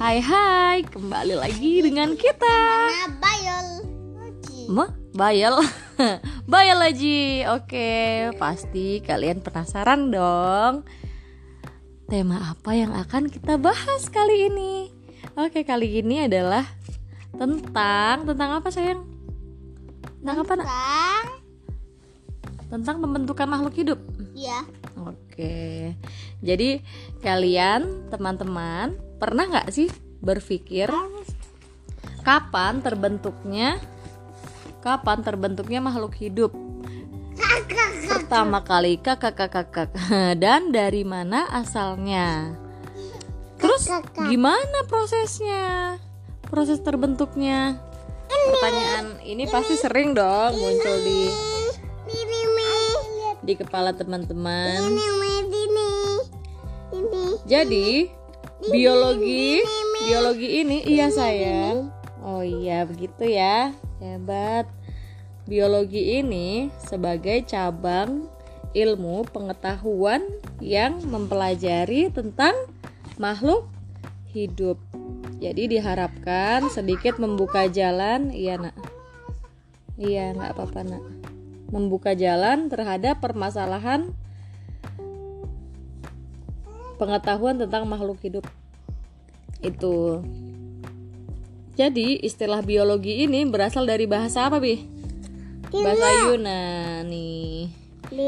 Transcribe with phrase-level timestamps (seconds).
[0.00, 2.56] Hai hai, kembali lagi dengan kita
[3.20, 3.84] bayol.
[4.72, 5.60] Ma, Bayel
[6.48, 10.88] Bayel Haji Oke, pasti kalian penasaran dong
[12.08, 14.88] Tema apa yang akan kita bahas kali ini?
[15.36, 16.64] Oke, kali ini adalah
[17.36, 19.04] Tentang, tentang apa sayang?
[20.24, 20.64] Tentang apa nak?
[20.64, 21.28] Tentang
[22.72, 24.00] Tentang pembentukan makhluk hidup
[24.32, 24.64] ya.
[24.96, 25.92] Oke,
[26.40, 26.80] jadi
[27.20, 29.92] kalian teman-teman pernah nggak sih
[30.24, 30.88] berpikir
[32.24, 33.76] kapan terbentuknya
[34.80, 36.56] kapan terbentuknya makhluk hidup?
[38.08, 39.90] Pertama kali kakak kakak kakak
[40.40, 42.56] dan dari mana asalnya?
[43.60, 43.84] Terus
[44.16, 46.00] gimana prosesnya?
[46.48, 47.76] Proses terbentuknya?
[48.30, 51.20] Pertanyaan ini pasti sering dong muncul di
[53.44, 54.80] di kepala teman-teman.
[57.44, 58.19] Jadi
[58.68, 59.64] biologi
[60.04, 61.88] biologi ini iya sayang.
[62.20, 63.72] Oh iya begitu ya.
[64.04, 64.68] Hebat.
[65.48, 68.28] Biologi ini sebagai cabang
[68.76, 70.22] ilmu pengetahuan
[70.62, 72.54] yang mempelajari tentang
[73.16, 73.66] makhluk
[74.30, 74.78] hidup.
[75.40, 78.76] Jadi diharapkan sedikit membuka jalan, iya nak.
[79.96, 81.04] Iya nggak apa-apa nak.
[81.72, 84.12] Membuka jalan terhadap permasalahan
[87.00, 88.44] pengetahuan tentang makhluk hidup
[89.64, 90.20] itu.
[91.80, 94.84] Jadi istilah biologi ini berasal dari bahasa apa bi?
[95.72, 97.72] Bahasa Yunani,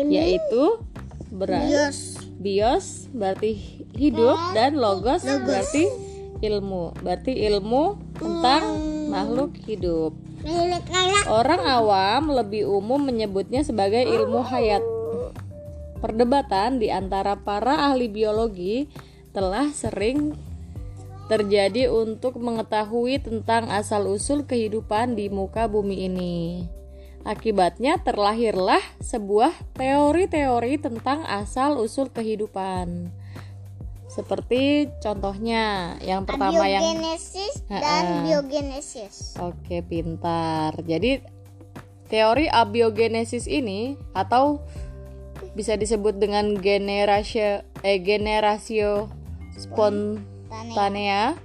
[0.08, 0.80] yaitu
[1.28, 1.98] beras Bios.
[2.38, 5.90] bios berarti hidup dan logos berarti
[6.40, 8.62] ilmu, berarti ilmu tentang
[9.10, 10.14] makhluk hidup.
[11.28, 14.82] Orang awam lebih umum menyebutnya sebagai ilmu hayat.
[16.02, 18.90] Perdebatan di antara para ahli biologi
[19.30, 20.34] telah sering
[21.30, 26.66] terjadi untuk mengetahui tentang asal-usul kehidupan di muka bumi ini.
[27.22, 33.14] Akibatnya terlahirlah sebuah teori-teori tentang asal-usul kehidupan.
[34.10, 39.38] Seperti contohnya yang pertama yang Abiogenesis dan biogenesis.
[39.38, 40.76] Oke, pintar.
[40.82, 41.22] Jadi
[42.12, 44.60] teori abiogenesis ini atau
[45.52, 49.12] bisa disebut dengan generasio eh generasio
[49.56, 51.36] spontanea.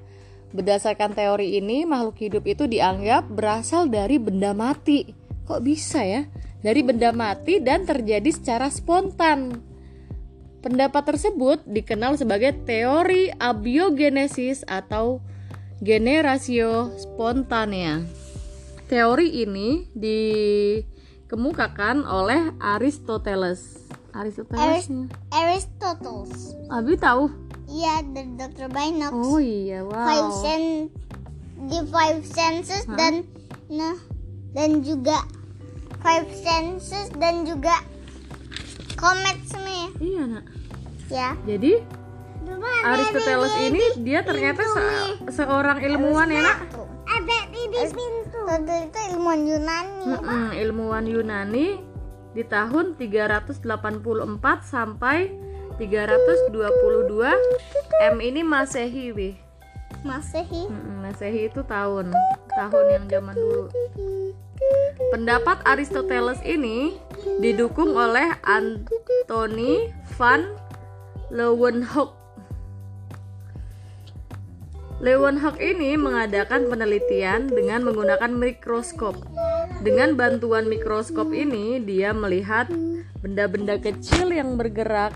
[0.55, 5.11] Berdasarkan teori ini, makhluk hidup itu dianggap berasal dari benda mati.
[5.43, 6.23] Kok bisa ya?
[6.63, 9.59] Dari benda mati dan terjadi secara spontan.
[10.63, 15.21] Pendapat tersebut dikenal sebagai teori abiogenesis atau
[15.83, 18.01] generasio spontanea.
[18.87, 23.86] Teori ini dikemukakan oleh Aristoteles.
[24.17, 24.89] Aristoteles.
[25.29, 26.25] Aristotle.
[26.67, 27.29] Abi tahu?
[27.67, 28.67] Iya, dari Dr.
[28.67, 29.11] Binox.
[29.13, 30.41] Oh iya, Five wow.
[30.41, 30.63] sen
[31.57, 33.25] di five senses dan
[33.67, 33.97] nah
[34.53, 35.21] dan juga
[35.99, 37.73] five senses dan juga
[38.95, 40.45] comet semua Iya, Nak.
[41.09, 41.29] ya.
[41.45, 41.81] Jadi
[42.79, 46.57] Aristoteles ini dia ternyata se- seorang ilmuwan ya, Nak?
[47.05, 47.61] Ada di
[47.91, 48.39] pintu.
[48.47, 50.05] itu ilmuwan Yunani.
[50.07, 51.65] Mm-mm, ilmuwan Yunani
[52.37, 53.65] di tahun 384
[54.61, 55.33] sampai
[55.81, 57.33] 322
[58.13, 59.33] M ini Masehi, wih.
[60.05, 60.69] Masehi.
[61.01, 62.13] Masehi itu tahun
[62.53, 63.73] tahun yang zaman dulu.
[65.09, 67.01] Pendapat Aristoteles ini
[67.41, 70.53] didukung oleh Anthony van
[71.33, 72.16] Leeuwenhoek.
[74.97, 79.13] Leeuwenhoek ini mengadakan penelitian dengan menggunakan mikroskop.
[79.85, 82.65] Dengan bantuan mikroskop ini, dia melihat
[83.21, 85.13] benda-benda kecil yang bergerak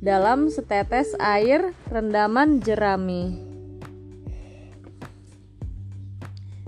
[0.00, 3.44] dalam setetes air rendaman jerami.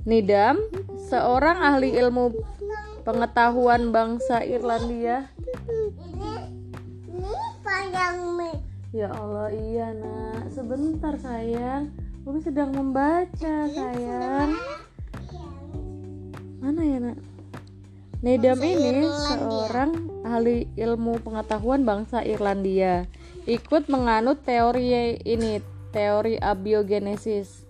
[0.04, 0.60] Nidam,
[1.08, 2.36] seorang ahli ilmu
[3.00, 5.32] pengetahuan bangsa Irlandia.
[8.90, 10.50] Ya Allah, iya nak.
[10.50, 12.09] Sebentar sayang.
[12.20, 14.52] Umi sedang membaca sayang.
[16.60, 17.16] Mana ya nak?
[18.20, 23.08] Nidam ini seorang ahli ilmu pengetahuan bangsa Irlandia.
[23.48, 25.64] Ikut menganut teori ini,
[25.96, 27.64] teori abiogenesis.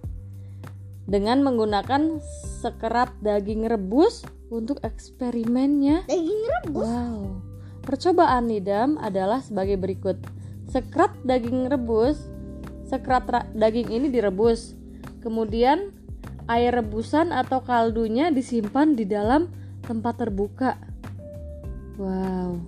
[1.07, 2.19] Dengan menggunakan
[2.59, 6.11] sekerat daging rebus untuk eksperimennya.
[6.11, 6.91] daging rebus.
[6.91, 7.39] Wow.
[7.87, 10.19] Percobaan Nidam adalah sebagai berikut.
[10.67, 12.27] Sekerat daging rebus,
[12.91, 14.75] sekerat ra- daging ini direbus.
[15.23, 15.95] Kemudian
[16.51, 19.47] air rebusan atau kaldunya disimpan di dalam
[19.87, 20.75] tempat terbuka.
[21.95, 22.59] Wow.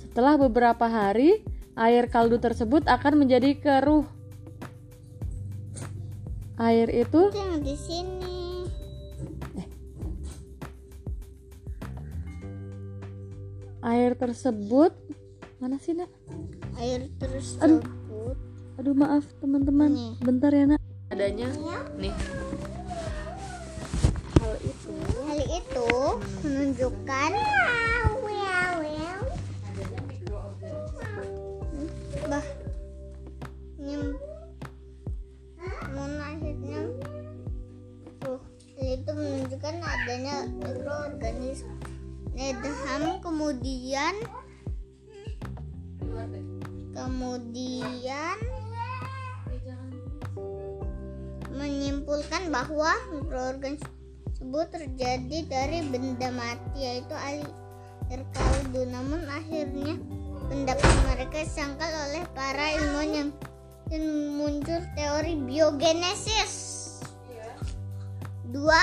[0.00, 1.44] Setelah beberapa hari,
[1.76, 4.08] air kaldu tersebut akan menjadi keruh.
[6.58, 8.66] air itu yang di sini.
[13.78, 14.90] air tersebut
[15.62, 16.10] mana sih nak
[16.78, 17.82] Air terus Aduh.
[18.78, 19.90] Aduh maaf teman-teman.
[19.90, 20.14] Nih.
[20.22, 20.80] bentar ya nak.
[21.10, 21.50] Adanya.
[21.98, 22.14] Nih.
[24.38, 24.94] Hal itu,
[25.26, 25.90] hal itu
[26.46, 27.30] menunjukkan
[32.30, 32.46] bah
[33.82, 34.14] nyem.
[35.58, 36.80] Namun akhirnya
[38.22, 38.38] tuh.
[38.78, 41.74] Hal itu menunjukkan adanya mikroorganisme.
[42.38, 44.14] Nedham kemudian
[46.94, 48.38] kemudian
[51.58, 53.90] menyimpulkan bahwa mikroorganisme
[54.22, 59.98] tersebut terjadi dari benda mati yaitu air kaldu namun akhirnya
[60.46, 63.30] pendapat mereka disangkal oleh para ilmuwan yang
[64.38, 66.52] muncul teori biogenesis.
[68.48, 68.80] Dua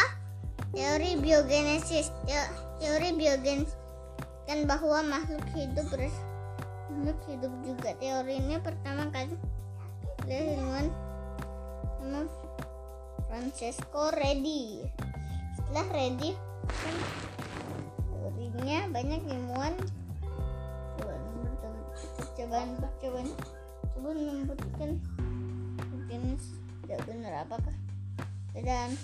[0.75, 2.12] teori biogenesis.
[2.30, 3.74] Teo- teori biogenesis
[4.45, 5.89] kan bahwa makhluk hidup
[6.94, 7.89] makhluk hidup juga.
[7.98, 9.33] Teori ini pertama kali
[10.25, 10.86] oleh ilmuwan
[13.36, 14.80] Francesco Redi.
[15.60, 16.32] Setelah Redi
[16.72, 16.96] kan
[18.08, 19.76] teorinya banyak ilmuwan.
[22.16, 23.28] Percobaan percobaan
[23.92, 25.04] coba membuktikan
[26.08, 27.76] jenis tidak benar apakah
[28.56, 28.96] dan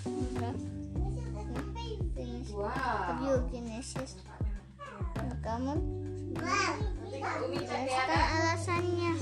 [6.32, 6.72] Nah,
[7.20, 9.12] kamu jelaskan alasannya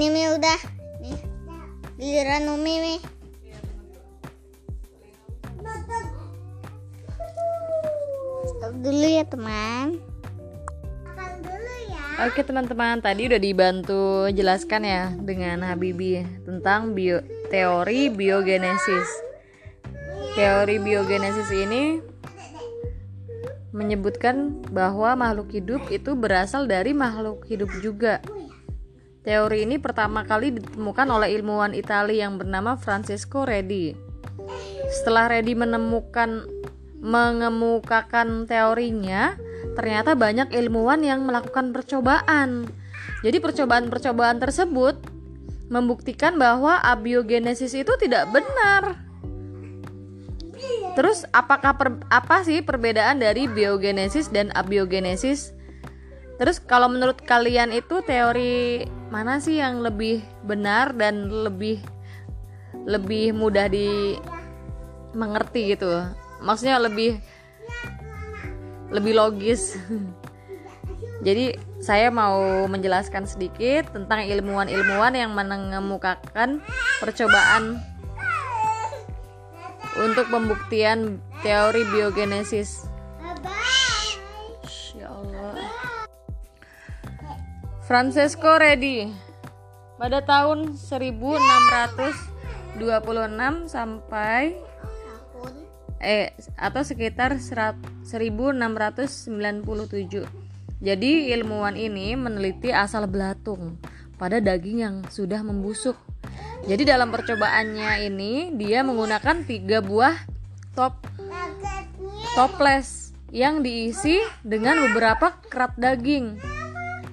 [0.00, 0.60] ini Mi udah.
[1.04, 1.18] Nih.
[2.00, 2.96] Giliran Umi Mi.
[8.48, 10.00] Stop dulu ya, teman.
[11.44, 12.00] Dulu ya.
[12.24, 17.20] Oke teman-teman, tadi udah dibantu jelaskan ya dengan Habibi tentang bio,
[17.52, 19.08] teori biogenesis.
[20.32, 22.00] Teori biogenesis ini
[23.76, 28.24] menyebutkan bahwa makhluk hidup itu berasal dari makhluk hidup juga.
[29.20, 33.92] Teori ini pertama kali ditemukan oleh ilmuwan Italia yang bernama Francesco Redi.
[34.88, 36.48] Setelah Redi menemukan
[37.04, 39.36] mengemukakan teorinya,
[39.76, 42.64] ternyata banyak ilmuwan yang melakukan percobaan.
[43.20, 44.96] Jadi percobaan-percobaan tersebut
[45.68, 49.04] membuktikan bahwa abiogenesis itu tidak benar.
[50.96, 55.52] Terus apakah per- apa sih perbedaan dari biogenesis dan abiogenesis?
[56.40, 61.84] Terus kalau menurut kalian itu teori mana sih yang lebih benar dan lebih
[62.88, 66.00] lebih mudah dimengerti gitu?
[66.40, 67.20] Maksudnya lebih
[68.88, 69.76] lebih logis.
[71.26, 76.64] Jadi saya mau menjelaskan sedikit tentang ilmuwan-ilmuwan yang mengemukakan
[77.04, 77.84] percobaan
[80.00, 82.89] untuk pembuktian teori biogenesis.
[87.90, 89.10] Francesco Redi
[89.98, 92.78] pada tahun 1626
[93.66, 94.54] sampai
[95.98, 100.22] eh atau sekitar serat- 1697.
[100.78, 103.74] Jadi ilmuwan ini meneliti asal belatung
[104.22, 105.98] pada daging yang sudah membusuk.
[106.70, 110.14] Jadi dalam percobaannya ini dia menggunakan tiga buah
[110.78, 110.94] top
[112.38, 116.49] toples yang diisi dengan beberapa kerat daging.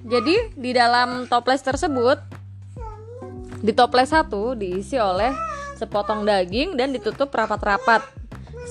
[0.08, 2.16] Jadi di dalam toples tersebut
[3.60, 5.28] di toples satu diisi oleh
[5.76, 8.00] sepotong daging dan ditutup rapat-rapat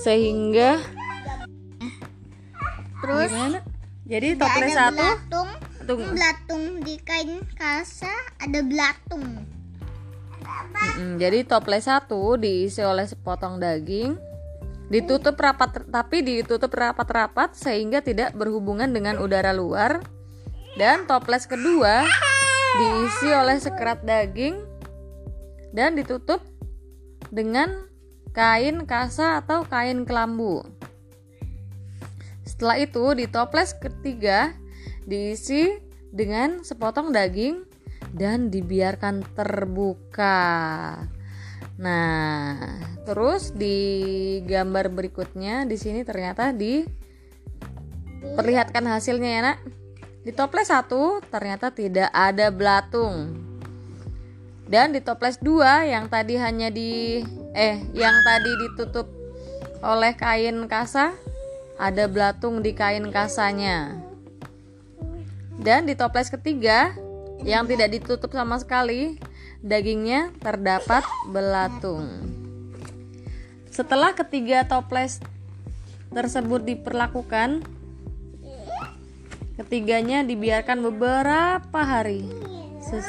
[0.02, 0.82] sehingga
[2.98, 3.58] terus gimana?
[4.08, 5.50] Jadi toples ada satu belatung
[5.86, 6.10] tunggu.
[6.10, 8.10] belatung di kain kasa
[8.42, 9.46] ada belatung
[10.78, 14.18] Mm-mm, jadi toples satu diisi oleh sepotong daging
[14.90, 20.17] ditutup rapat tapi ditutup rapat-rapat sehingga tidak berhubungan dengan udara luar
[20.78, 22.06] dan toples kedua
[22.78, 24.62] diisi oleh sekerat daging
[25.74, 26.38] dan ditutup
[27.34, 27.90] dengan
[28.30, 30.62] kain kasa atau kain kelambu.
[32.46, 34.54] Setelah itu di toples ketiga
[35.02, 35.82] diisi
[36.14, 37.66] dengan sepotong daging
[38.14, 40.94] dan dibiarkan terbuka.
[41.78, 42.58] Nah,
[43.02, 49.87] terus di gambar berikutnya di sini ternyata diperlihatkan hasilnya ya, Nak.
[50.28, 53.32] Di toples satu ternyata tidak ada belatung.
[54.68, 57.24] Dan di toples dua yang tadi hanya di
[57.56, 59.08] eh yang tadi ditutup
[59.80, 61.16] oleh kain kasa
[61.80, 63.96] ada belatung di kain kasanya.
[65.56, 66.92] Dan di toples ketiga
[67.40, 69.16] yang tidak ditutup sama sekali
[69.64, 72.04] dagingnya terdapat belatung.
[73.72, 75.24] Setelah ketiga toples
[76.12, 77.64] tersebut diperlakukan,
[79.58, 82.22] ketiganya dibiarkan beberapa hari.
[82.78, 83.04] Ses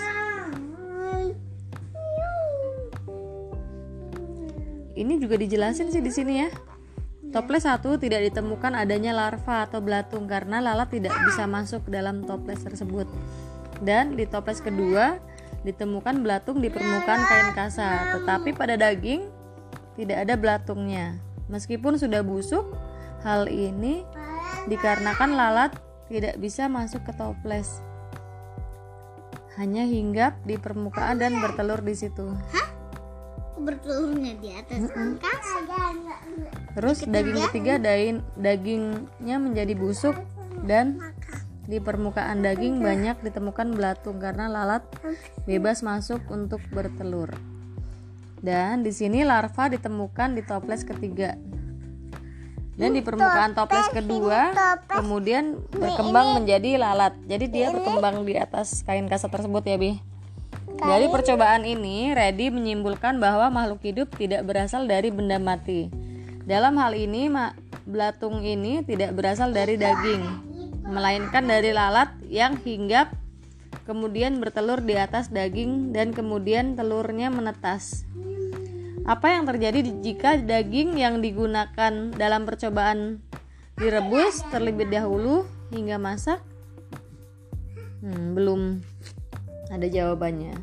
[4.99, 6.51] Ini juga dijelasin sih di sini ya.
[7.31, 12.59] Toples satu tidak ditemukan adanya larva atau belatung karena lalat tidak bisa masuk dalam toples
[12.59, 13.07] tersebut.
[13.79, 15.15] Dan di toples kedua
[15.63, 19.23] ditemukan belatung di permukaan kain kasa, tetapi pada daging
[19.95, 21.15] tidak ada belatungnya.
[21.47, 22.67] Meskipun sudah busuk,
[23.23, 24.03] hal ini
[24.67, 25.71] dikarenakan lalat
[26.09, 27.79] tidak bisa masuk ke toples.
[29.55, 32.33] Hanya hinggap di permukaan dan bertelur di situ.
[32.33, 32.67] Hah?
[33.59, 35.59] Bertelurnya di atas kain kasa.
[36.73, 40.15] Terus daging ketiga dain dagingnya menjadi busuk
[40.63, 40.97] dan
[41.69, 44.81] di permukaan daging banyak ditemukan belatung karena lalat
[45.45, 47.29] bebas masuk untuk bertelur.
[48.39, 51.35] Dan di sini larva ditemukan di toples ketiga.
[52.79, 54.55] Dan di permukaan toples kedua
[54.87, 57.11] kemudian berkembang menjadi lalat.
[57.27, 59.99] Jadi dia berkembang di atas kain kasa tersebut ya, Bi.
[60.79, 65.91] Dari percobaan ini, Reddy menyimpulkan bahwa makhluk hidup tidak berasal dari benda mati.
[66.47, 67.27] Dalam hal ini,
[67.83, 70.23] belatung ini tidak berasal dari daging,
[70.87, 73.11] melainkan dari lalat yang hinggap
[73.89, 78.05] kemudian bertelur di atas daging dan kemudian telurnya menetas.
[79.09, 83.17] Apa yang terjadi jika daging yang digunakan dalam percobaan
[83.73, 86.37] direbus terlebih dahulu hingga masak?
[88.05, 88.85] Hmm, belum
[89.73, 90.53] ada jawabannya.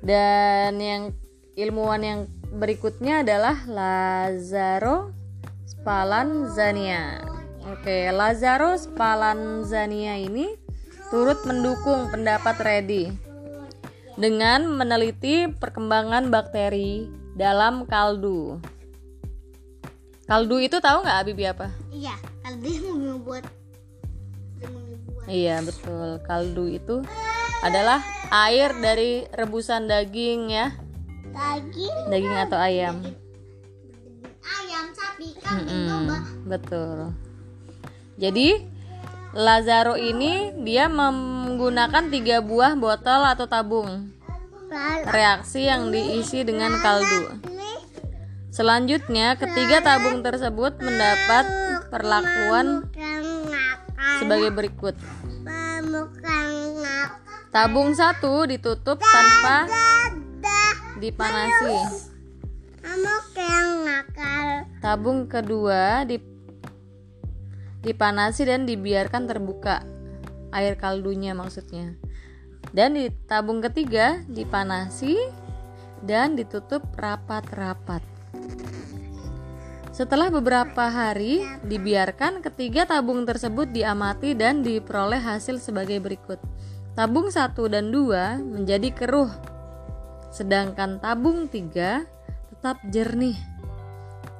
[0.00, 1.12] Dan yang
[1.52, 5.12] ilmuwan yang berikutnya adalah Lazaro
[5.68, 7.20] Spallanzania.
[7.76, 10.56] Oke, Lazarus Palanzania ini
[11.12, 13.29] turut mendukung pendapat Reddy
[14.18, 17.06] dengan meneliti perkembangan bakteri
[17.38, 18.58] dalam kaldu.
[20.30, 21.68] Kaldu itu tahu nggak Abibi apa?
[21.90, 22.14] Iya,
[22.46, 23.44] kaldu yang membuat
[25.30, 27.06] Iya betul, kaldu itu
[27.62, 30.74] adalah air dari rebusan daging ya.
[31.30, 32.10] Daging.
[32.10, 32.96] Daging atau ayam.
[34.42, 36.18] Ayam, sapi, kambing, domba.
[36.50, 36.98] betul.
[38.18, 38.66] Jadi
[39.30, 40.90] Lazaro ini dia
[41.60, 44.08] menggunakan tiga buah botol atau tabung.
[45.12, 47.36] Reaksi yang diisi dengan kaldu.
[48.48, 51.44] Selanjutnya, ketiga tabung tersebut mendapat
[51.92, 52.88] perlakuan
[54.16, 54.96] sebagai berikut.
[57.52, 59.68] Tabung satu ditutup tanpa
[60.96, 61.76] dipanasi.
[64.80, 66.24] Tabung kedua dip-
[67.84, 69.99] dipanasi dan dibiarkan terbuka
[70.54, 71.94] air kaldunya maksudnya.
[72.70, 75.16] Dan di tabung ketiga dipanasi
[76.04, 78.02] dan ditutup rapat-rapat.
[79.90, 86.40] Setelah beberapa hari dibiarkan, ketiga tabung tersebut diamati dan diperoleh hasil sebagai berikut.
[86.96, 89.28] Tabung 1 dan 2 menjadi keruh,
[90.32, 92.06] sedangkan tabung 3
[92.48, 93.49] tetap jernih.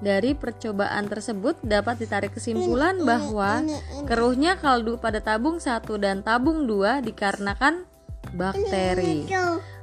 [0.00, 3.60] Dari percobaan tersebut dapat ditarik kesimpulan bahwa
[4.08, 7.84] keruhnya kaldu pada tabung 1 dan tabung 2 dikarenakan
[8.32, 9.28] bakteri.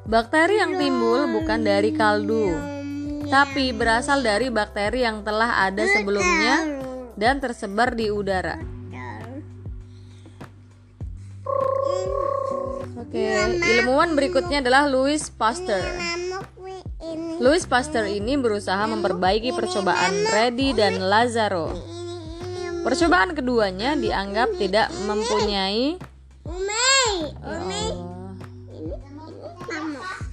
[0.10, 2.50] Bakteri yang timbul bukan dari kaldu,
[3.30, 6.66] tapi berasal dari bakteri yang telah ada sebelumnya
[7.14, 8.58] dan tersebar di udara.
[12.98, 13.28] Oke,
[13.62, 15.86] ilmuwan berikutnya adalah Louis Pasteur.
[17.38, 21.70] Louis Pasteur ini berusaha memperbaiki percobaan Reddy dan Lazaro.
[22.82, 26.02] Percobaan keduanya dianggap tidak mempunyai.
[26.42, 27.96] Ya nyamuk.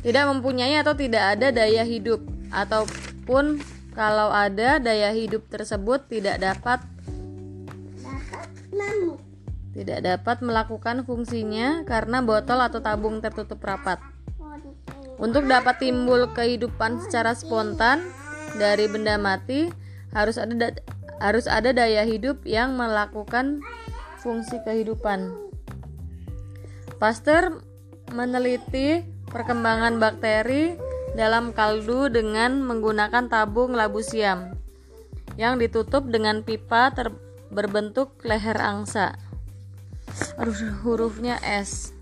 [0.00, 3.60] tidak mempunyai atau tidak ada daya hidup ataupun
[3.92, 6.80] kalau ada daya hidup tersebut tidak dapat
[9.74, 13.98] tidak dapat melakukan fungsinya karena botol atau tabung tertutup rapat.
[15.16, 18.02] Untuk dapat timbul kehidupan secara spontan
[18.58, 19.70] dari benda mati,
[20.10, 20.68] harus ada da
[21.22, 23.62] harus ada daya hidup yang melakukan
[24.18, 25.30] fungsi kehidupan.
[26.98, 27.62] Pasteur
[28.10, 30.74] meneliti perkembangan bakteri
[31.14, 34.58] dalam kaldu dengan menggunakan tabung labu siam
[35.38, 36.90] yang ditutup dengan pipa
[37.50, 39.14] berbentuk leher angsa.
[40.38, 41.93] Aduh, hurufnya S.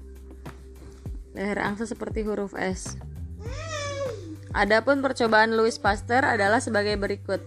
[1.32, 3.00] Leher angsa seperti huruf S.
[4.52, 7.40] Adapun percobaan Louis Pasteur adalah sebagai berikut.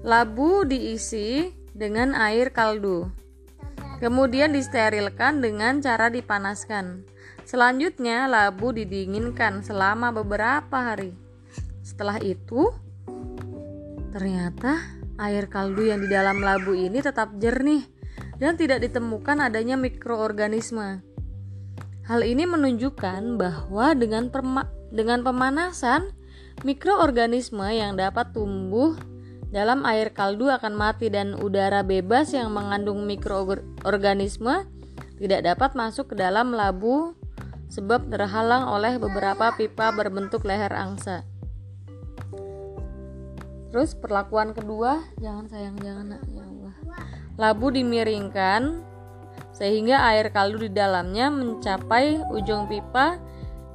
[0.00, 3.12] Labu diisi dengan air kaldu.
[4.00, 7.04] Kemudian disterilkan dengan cara dipanaskan.
[7.44, 11.12] Selanjutnya, labu didinginkan selama beberapa hari.
[11.84, 12.72] Setelah itu,
[14.08, 14.80] ternyata
[15.20, 17.84] air kaldu yang di dalam labu ini tetap jernih
[18.40, 21.04] dan tidak ditemukan adanya mikroorganisme.
[22.04, 24.28] Hal ini menunjukkan bahwa dengan
[24.92, 26.12] dengan pemanasan,
[26.60, 28.92] mikroorganisme yang dapat tumbuh
[29.48, 34.68] dalam air kaldu akan mati dan udara bebas yang mengandung mikroorganisme
[35.16, 37.16] tidak dapat masuk ke dalam labu
[37.72, 41.24] sebab terhalang oleh beberapa pipa berbentuk leher angsa.
[43.72, 46.74] Terus perlakuan kedua, jangan sayang jangan nak ya Allah.
[47.34, 48.84] Labu dimiringkan
[49.54, 53.22] sehingga air kaldu di dalamnya mencapai ujung pipa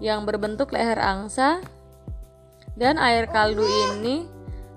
[0.03, 1.63] yang berbentuk leher angsa
[2.75, 4.27] dan air kaldu ini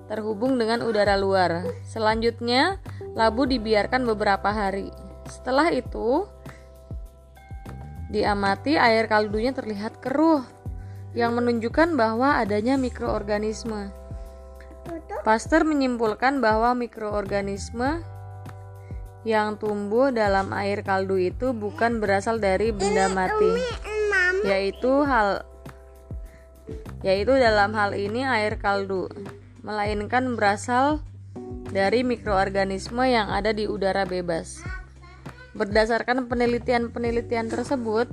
[0.07, 1.67] terhubung dengan udara luar.
[1.83, 2.79] Selanjutnya,
[3.19, 4.91] labu dibiarkan beberapa hari.
[5.27, 6.27] Setelah itu,
[8.13, 10.45] Diamati air kaldunya terlihat keruh,
[11.17, 13.89] yang menunjukkan bahwa adanya mikroorganisme.
[15.25, 18.05] Pasteur menyimpulkan bahwa mikroorganisme
[19.23, 23.53] yang tumbuh dalam air kaldu itu bukan berasal dari benda mati,
[24.43, 25.47] yaitu hal
[27.03, 29.11] yaitu dalam hal ini air kaldu,
[29.63, 31.03] melainkan berasal
[31.71, 34.63] dari mikroorganisme yang ada di udara bebas.
[35.53, 38.09] Berdasarkan penelitian-penelitian tersebut,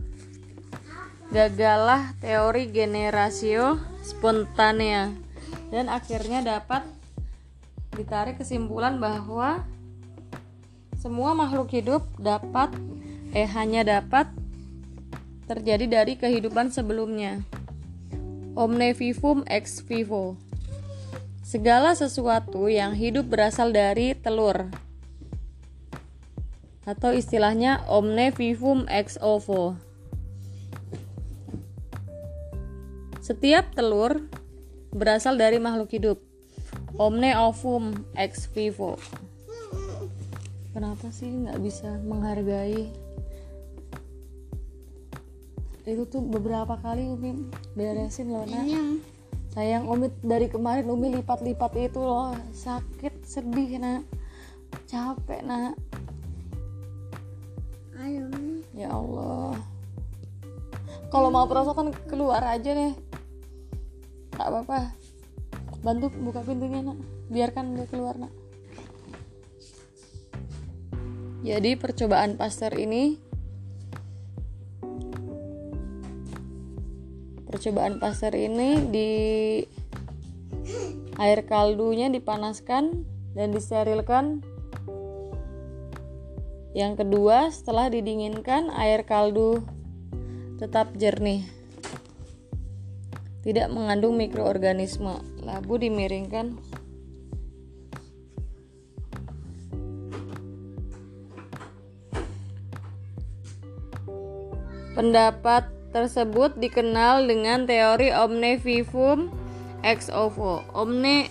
[1.30, 5.14] gagallah teori generasio spontanea
[5.70, 6.82] dan akhirnya dapat
[7.94, 9.64] ditarik kesimpulan bahwa
[11.00, 12.76] semua makhluk hidup dapat
[13.32, 14.28] eh hanya dapat
[15.48, 17.40] terjadi dari kehidupan sebelumnya.
[18.60, 20.36] Omne vivum ex vivo.
[21.40, 24.68] Segala sesuatu yang hidup berasal dari telur
[26.84, 29.80] atau istilahnya omne vivum ex ovo.
[33.24, 34.28] Setiap telur
[34.92, 36.20] berasal dari makhluk hidup.
[37.00, 39.00] Omne ovum ex vivo.
[40.80, 42.88] Kenapa sih nggak bisa menghargai?
[45.84, 48.64] Itu tuh beberapa kali Umi beresin loh nak.
[49.52, 54.08] Sayang Umi dari kemarin Umi lipat-lipat itu loh sakit sedih nak
[54.88, 55.76] capek nak
[58.00, 58.32] Ayo.
[58.72, 59.60] Ya Allah.
[61.12, 62.96] Kalau mau perosotan keluar aja deh.
[64.32, 64.96] Tak apa-apa.
[65.84, 66.96] Bantu buka pintunya nak.
[67.28, 68.39] Biarkan dia keluar nak.
[71.40, 73.16] Jadi percobaan Pasteur ini
[77.48, 79.12] percobaan Pasteur ini di
[81.16, 84.44] air kaldunya dipanaskan dan disterilkan
[86.78, 89.66] yang kedua, setelah didinginkan, air kaldu
[90.62, 91.42] tetap jernih.
[93.42, 95.18] Tidak mengandung mikroorganisme.
[95.42, 96.62] Labu dimiringkan
[104.98, 109.34] Pendapat tersebut dikenal dengan teori omne vivum
[109.82, 110.62] ex ovo.
[110.74, 111.30] Omne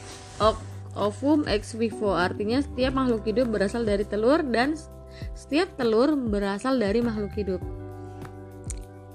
[0.98, 4.74] ovum ex vivo artinya setiap makhluk hidup berasal dari telur dan
[5.34, 7.62] setiap telur berasal dari makhluk hidup.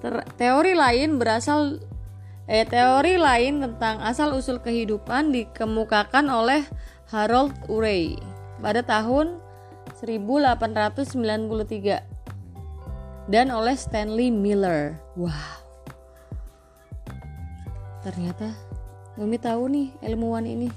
[0.04, 1.80] Ter teori lain berasal
[2.48, 6.68] eh teori lain tentang asal usul kehidupan dikemukakan oleh
[7.12, 8.20] Harold Urey
[8.60, 9.40] pada tahun
[10.04, 12.13] 1893
[13.28, 15.00] dan oleh Stanley Miller.
[15.16, 15.32] Wow.
[18.04, 18.52] Ternyata
[19.16, 20.74] Umi tahu nih ilmuwan ini.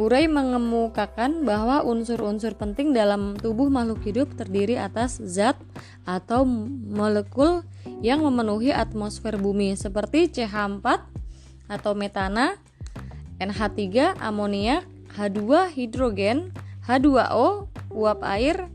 [0.00, 5.60] Urey mengemukakan bahwa unsur-unsur penting dalam tubuh makhluk hidup terdiri atas zat
[6.08, 6.48] atau
[6.88, 7.60] molekul
[8.00, 10.86] yang memenuhi atmosfer bumi seperti CH4
[11.68, 12.56] atau metana,
[13.36, 16.56] NH3 amoniak, H2 hidrogen,
[16.88, 18.72] H2O uap air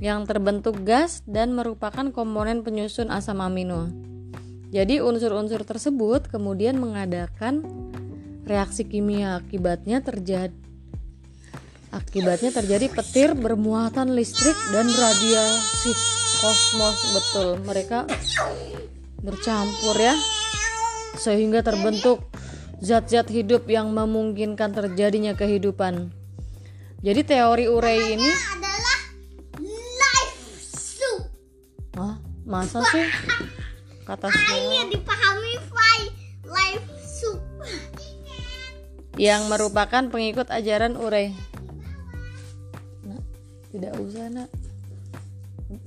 [0.00, 3.92] yang terbentuk gas dan merupakan komponen penyusun asam amino.
[4.72, 7.60] Jadi unsur-unsur tersebut kemudian mengadakan
[8.48, 10.56] reaksi kimia akibatnya terjadi
[11.90, 15.92] akibatnya terjadi petir bermuatan listrik dan radiasi
[16.38, 18.06] kosmos betul mereka
[19.20, 20.14] bercampur ya
[21.18, 22.22] sehingga terbentuk
[22.80, 26.14] zat-zat hidup yang memungkinkan terjadinya kehidupan.
[27.04, 28.30] Jadi teori Urey ini
[32.00, 32.16] Wah,
[32.48, 33.04] masa sih?
[34.08, 36.00] Kata Ini dipahami Fai
[36.48, 37.36] life soup.
[39.20, 41.36] yang merupakan pengikut ajaran Urey.
[43.04, 43.20] Nak,
[43.68, 44.48] tidak usah, Nak.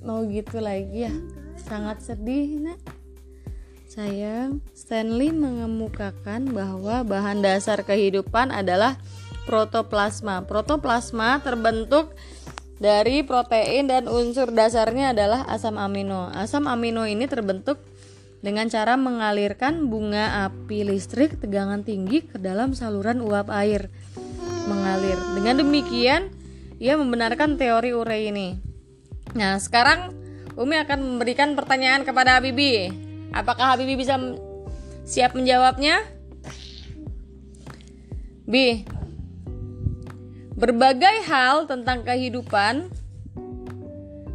[0.06, 1.14] Mau gitu lagi ya?
[1.58, 2.78] Sangat sedih, Nak.
[3.90, 9.02] Sayang, Stanley mengemukakan bahwa bahan dasar kehidupan adalah
[9.50, 10.46] protoplasma.
[10.46, 12.14] Protoplasma terbentuk
[12.82, 16.30] dari protein dan unsur dasarnya adalah asam amino.
[16.34, 17.82] Asam amino ini terbentuk
[18.44, 23.88] dengan cara mengalirkan bunga api listrik tegangan tinggi ke dalam saluran uap air
[24.68, 25.16] mengalir.
[25.36, 26.32] Dengan demikian,
[26.80, 28.60] ia membenarkan teori Urey ini.
[29.32, 30.12] Nah, sekarang
[30.54, 32.94] Umi akan memberikan pertanyaan kepada Habibi.
[33.34, 34.20] Apakah Habibi bisa
[35.08, 36.04] siap menjawabnya?
[38.44, 38.84] B.
[40.64, 42.88] Berbagai hal tentang kehidupan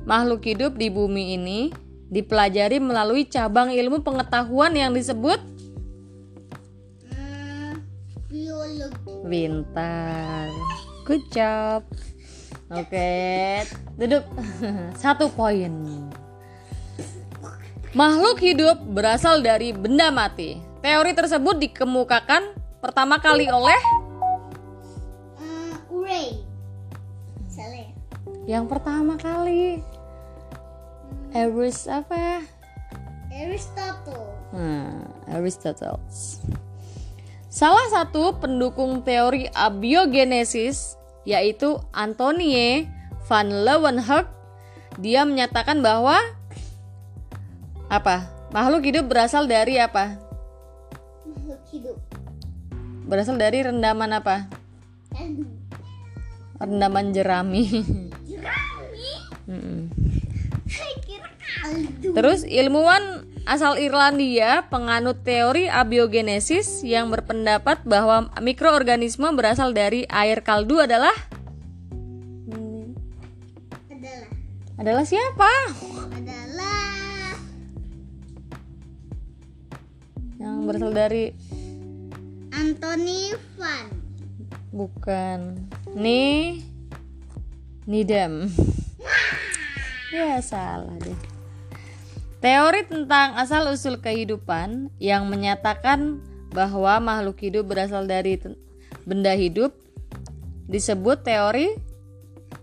[0.04, 1.72] makhluk hidup di bumi ini
[2.12, 5.40] dipelajari melalui cabang ilmu pengetahuan yang disebut
[8.28, 9.12] biologi.
[9.24, 10.52] Pintar.
[11.08, 11.88] Good job.
[12.76, 13.64] Oke,
[13.96, 14.28] duduk.
[15.00, 15.72] Satu poin.
[17.96, 20.60] Makhluk hidup berasal dari benda mati.
[20.84, 22.52] Teori tersebut dikemukakan
[22.84, 23.80] pertama kali oleh
[28.48, 29.84] yang pertama kali
[31.36, 32.40] Aris apa?
[33.28, 34.32] Aristotle.
[34.56, 36.00] Nah, Aristotle.
[37.52, 40.96] Salah satu pendukung teori abiogenesis
[41.28, 42.88] yaitu Antonie
[43.28, 44.24] van Leeuwenhoek
[44.96, 46.16] dia menyatakan bahwa
[47.92, 48.32] apa?
[48.56, 50.16] Makhluk hidup berasal dari apa?
[51.28, 51.96] Makhluk hidup.
[53.04, 54.48] Berasal dari rendaman apa?
[56.56, 57.68] Rendaman jerami.
[62.02, 70.84] Terus ilmuwan asal Irlandia penganut teori abiogenesis yang berpendapat bahwa mikroorganisme berasal dari air kaldu
[70.84, 71.16] adalah
[73.88, 74.28] Adalah.
[74.76, 75.52] adalah siapa?
[76.12, 76.92] Adalah.
[80.36, 81.24] Yang berasal dari
[82.52, 83.88] Anthony Van.
[84.68, 85.56] bukan
[85.96, 86.60] Ni
[87.88, 88.52] Nidam.
[90.14, 91.18] Ya salah deh.
[92.38, 96.22] Teori tentang asal-usul kehidupan yang menyatakan
[96.54, 98.38] bahwa makhluk hidup berasal dari
[99.02, 99.74] benda hidup
[100.70, 101.74] disebut teori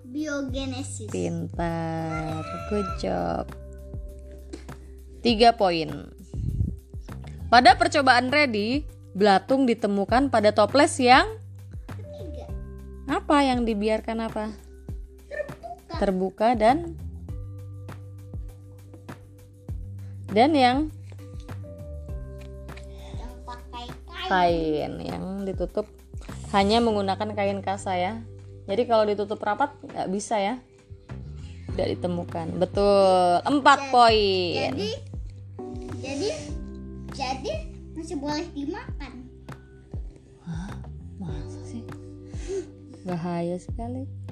[0.07, 1.11] Biogenesis.
[1.11, 2.39] pintar.
[2.71, 3.51] Good job.
[5.19, 6.07] Tiga poin.
[7.51, 11.27] Pada percobaan ready, belatung ditemukan pada toples yang
[13.05, 14.64] apa yang dibiarkan apa?
[16.01, 16.53] Terbuka.
[16.55, 16.95] Dan
[20.35, 20.77] dan yang
[24.27, 24.91] kain.
[24.99, 25.87] yang ditutup
[26.51, 28.13] hanya menggunakan kain kasa ya.
[28.65, 30.55] Jadi kalau ditutup rapat nggak bisa ya.
[31.71, 32.55] Tidak ditemukan.
[32.55, 33.43] Betul.
[33.43, 34.71] Empat poin.
[34.71, 34.89] Jadi,
[35.99, 36.29] jadi,
[37.11, 37.53] jadi
[37.93, 39.13] masih boleh dimakan.
[41.19, 41.83] Masa sih?
[43.03, 44.24] Bahaya sekali.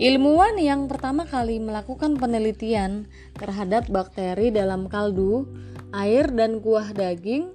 [0.00, 3.04] Ilmuwan yang pertama kali melakukan penelitian
[3.36, 5.44] terhadap bakteri dalam kaldu,
[5.92, 7.52] air, dan kuah daging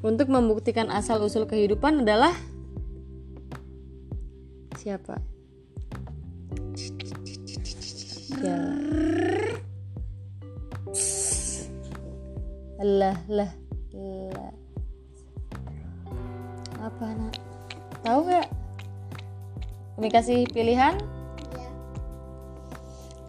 [0.00, 2.32] untuk membuktikan asal-usul kehidupan adalah
[4.80, 5.20] siapa?
[8.40, 8.58] Ya.
[12.78, 13.52] Lah, lah,
[14.32, 14.54] lah.
[16.78, 17.34] Apa nak?
[18.06, 18.48] Tahu nggak?
[19.98, 21.17] Kami kasih pilihan.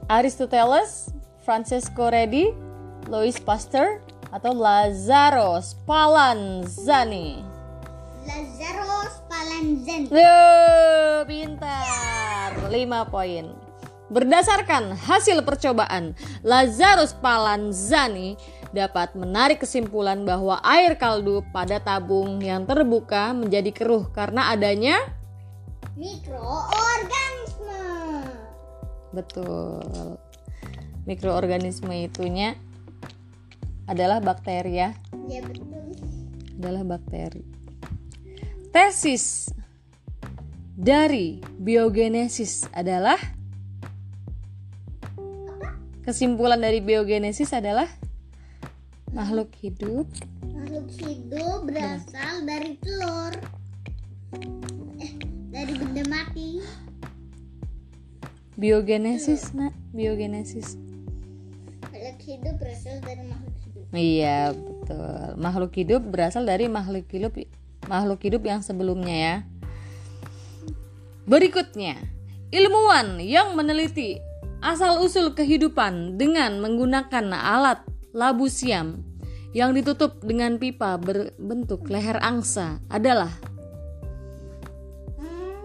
[0.09, 1.13] Aristoteles,
[1.45, 2.49] Francesco Redi,
[3.05, 4.01] Louis Pasteur,
[4.33, 7.45] atau Lazaro Spallanzani.
[8.25, 10.09] Lazarus Palanzani.
[10.09, 10.41] Yo,
[11.29, 12.57] pintar.
[12.57, 12.73] 5
[13.13, 13.53] poin.
[14.09, 18.33] Berdasarkan hasil percobaan, Lazarus Spallanzani
[18.73, 24.97] dapat menarik kesimpulan bahwa air kaldu pada tabung yang terbuka menjadi keruh karena adanya
[25.93, 27.48] Mikroorganisme.
[29.11, 30.17] Betul
[31.09, 32.53] mikroorganisme itunya
[33.89, 34.93] adalah bakteri ya.
[35.11, 35.97] Betul.
[36.61, 37.41] Adalah bakteri.
[38.69, 39.49] Tesis
[40.77, 43.17] dari biogenesis adalah
[46.05, 47.89] kesimpulan dari biogenesis adalah
[49.09, 50.05] makhluk hidup
[50.69, 53.33] Makhluk hidup berasal dari telur.
[55.01, 55.11] Eh,
[55.49, 56.61] dari benda mati.
[58.59, 59.71] Biogenesis nak.
[59.95, 60.75] Biogenesis.
[61.79, 63.83] Makhluk hidup berasal dari makhluk hidup.
[63.95, 65.23] iya betul.
[65.39, 67.33] Makhluk hidup berasal dari makhluk hidup
[67.87, 69.35] makhluk hidup yang sebelumnya ya.
[71.23, 71.95] Berikutnya
[72.51, 74.19] ilmuwan yang meneliti
[74.59, 77.79] asal usul kehidupan dengan menggunakan alat
[78.11, 79.05] labu siam
[79.55, 83.33] yang ditutup dengan pipa berbentuk leher angsa adalah
[85.17, 85.57] Hmm,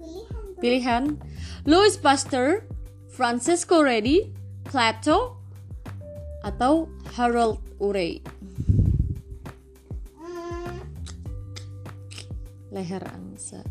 [0.00, 0.54] pilihan.
[0.60, 1.04] Pilihan
[1.62, 2.66] Louis Pasteur,
[3.06, 4.26] Francisco Redi,
[4.66, 5.38] Plato,
[6.42, 8.18] atau Harold Urey.
[10.18, 10.82] Hmm,
[12.74, 13.62] Leher angsa.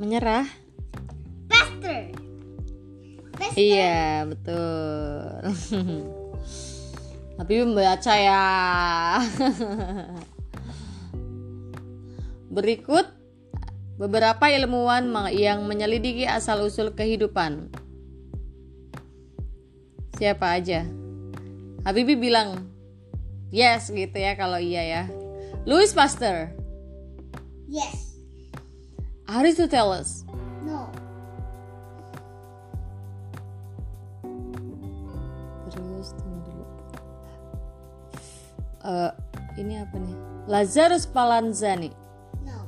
[0.00, 0.48] Menyerah?
[1.44, 2.08] Pastor.
[3.36, 3.60] Pastor.
[3.60, 5.44] Iya, betul.
[7.36, 8.44] Tapi membaca ya.
[12.56, 13.04] Berikut
[14.00, 15.04] beberapa ilmuwan
[15.36, 17.68] yang menyelidiki asal-usul kehidupan.
[20.16, 20.88] Siapa aja?
[21.84, 22.72] Habibi bilang
[23.52, 25.02] yes gitu ya kalau iya ya.
[25.68, 26.56] Louis Pasteur,
[27.68, 28.09] Yes.
[29.30, 30.26] Aristoteles,
[30.66, 30.90] No.
[35.70, 36.64] Terus tunggu dulu.
[38.82, 39.10] Eh,
[39.62, 40.16] ini apa nih?
[40.50, 41.94] Lazarus Palanzani.
[42.42, 42.58] No.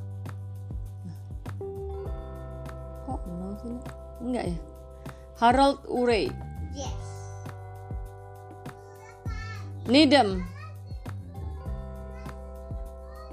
[3.11, 3.75] Kok no sih?
[4.23, 4.59] Enggak ya?
[5.43, 6.31] Harold Urey.
[6.79, 6.95] Yes.
[9.91, 10.47] Needham.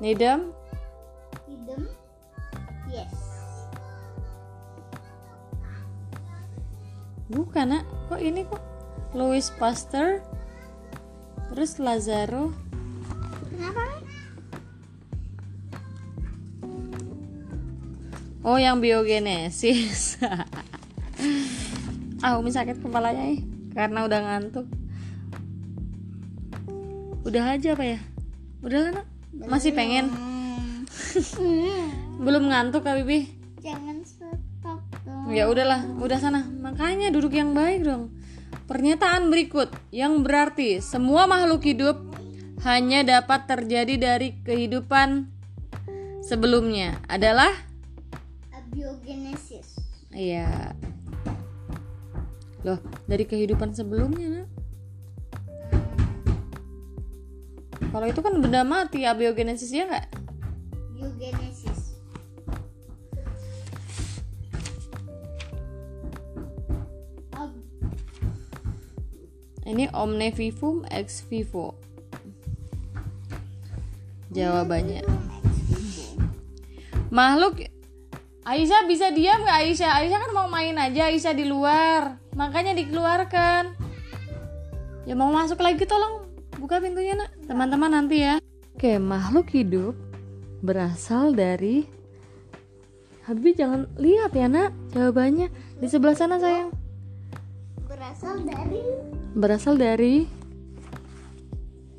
[0.02, 0.50] Needham.
[7.30, 7.86] Bukan nak.
[8.10, 8.58] Kok ini kok?
[9.13, 10.18] Louis Pasteur.
[11.54, 12.50] Terus Lazaro.
[13.54, 14.02] Kenapa?
[18.42, 20.18] Oh yang biogenesis.
[22.26, 23.46] ah Umi sakit kepalanya nih
[23.78, 24.65] karena udah ngantuk.
[27.30, 28.00] Udah aja apa ya?
[28.65, 29.06] Udah nak.
[29.46, 30.10] Masih pengen?
[32.26, 33.30] Belum ngantuk Kak Bibi?
[33.62, 34.02] Jangan.
[35.30, 36.42] Ya udahlah, udah sana.
[36.42, 38.10] Makanya duduk yang baik dong.
[38.65, 42.02] Pernyataan berikut yang berarti semua makhluk hidup
[42.65, 45.30] hanya dapat terjadi dari kehidupan
[46.26, 47.50] sebelumnya adalah
[48.54, 49.78] Abiogenesis.
[50.13, 50.74] iya.
[52.65, 54.48] Loh, dari kehidupan sebelumnya, Nak.
[57.89, 60.08] Kalau itu kan benda mati, abiogenesis ya nggak?
[60.94, 61.68] Biogenesis.
[69.69, 71.77] Ini omnivivum ex vivo.
[74.34, 75.05] Jawabannya.
[77.13, 77.69] Makhluk
[78.49, 80.01] Aisyah bisa diam nggak Aisyah?
[80.01, 82.17] Aisyah kan mau main aja Aisyah di luar.
[82.34, 83.77] Makanya dikeluarkan.
[85.05, 86.25] Ya mau masuk lagi tolong
[86.58, 87.29] buka pintunya nak.
[87.45, 88.41] Teman-teman nanti ya.
[88.73, 89.93] Oke, makhluk hidup
[90.65, 91.86] berasal dari
[93.29, 96.73] Habib jangan lihat ya nak jawabannya di sebelah sana sayang.
[97.99, 98.81] Berasal dari
[99.35, 100.15] berasal dari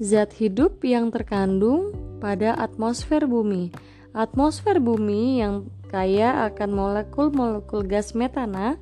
[0.01, 1.93] zat hidup yang terkandung
[2.25, 3.69] pada atmosfer bumi.
[4.17, 8.81] Atmosfer bumi yang kaya akan molekul-molekul gas metana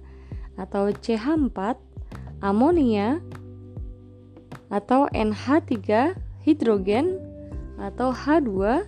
[0.54, 1.58] atau CH4,
[2.38, 3.18] amonia
[4.70, 6.14] atau NH3,
[6.46, 7.18] hidrogen
[7.82, 8.86] atau H2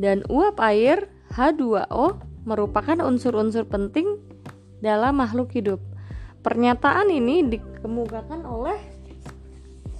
[0.00, 1.04] dan uap air
[1.36, 2.16] H2O
[2.48, 4.16] merupakan unsur-unsur penting
[4.80, 5.91] dalam makhluk hidup.
[6.42, 8.78] Pernyataan ini dikemukakan oleh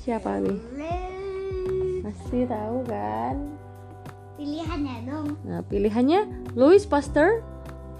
[0.02, 0.58] siapa nih?
[2.02, 3.62] Pasti tahu kan?
[4.42, 5.38] pilihannya dong.
[5.46, 7.46] Nah, pilihannya Louis Pasteur,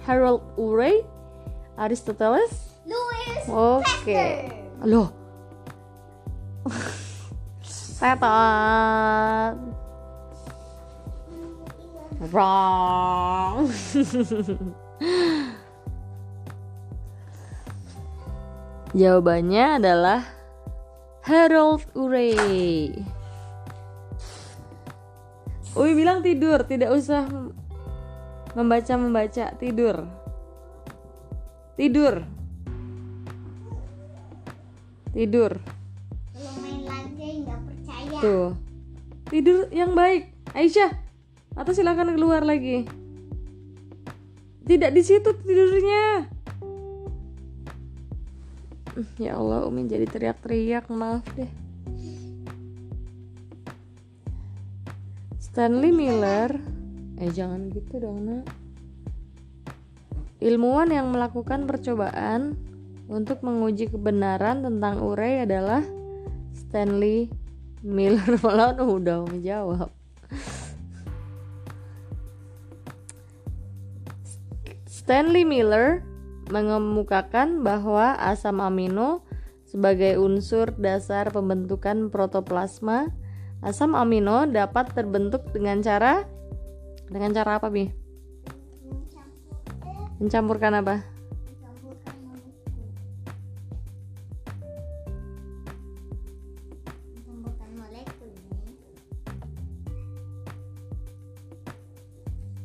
[0.03, 1.07] Harold Urey,
[1.79, 2.75] Aristoteles.
[2.83, 4.51] Louis Oke.
[4.83, 5.07] Loh.
[7.63, 9.55] Setan.
[12.27, 13.71] Wrong.
[18.93, 20.21] Jawabannya adalah
[21.25, 22.93] Harold Urey.
[25.73, 27.25] Uwi bilang tidur, tidak usah
[28.53, 30.05] membaca-membaca, tidur.
[31.73, 32.21] Tidur.
[35.09, 35.51] Tidur.
[36.29, 38.17] Kalau main lagi nggak percaya.
[38.21, 38.49] Tuh.
[39.33, 40.29] Tidur yang baik.
[40.53, 40.93] Aisyah,
[41.57, 42.85] atau silakan keluar lagi.
[44.69, 46.32] Tidak di situ tidurnya.
[49.17, 51.49] Ya Allah, Umi jadi teriak-teriak, maaf deh.
[55.41, 56.53] Stanley Miller,
[57.17, 58.45] eh jangan gitu dong nak.
[60.41, 62.57] Ilmuwan yang melakukan percobaan
[63.09, 65.81] untuk menguji kebenaran tentang Urey adalah
[66.53, 67.33] Stanley
[67.81, 68.37] Miller.
[68.45, 69.89] Malah udah menjawab.
[74.89, 76.12] Stanley Miller
[76.51, 79.23] mengemukakan bahwa asam amino
[79.63, 83.09] sebagai unsur dasar pembentukan protoplasma,
[83.63, 86.27] asam amino dapat terbentuk dengan cara
[87.07, 87.89] dengan cara apa, Bi?
[90.19, 91.13] Mencampurkan apa?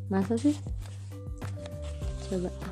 [0.09, 0.57] Masa sih?
[2.29, 2.68] Coba.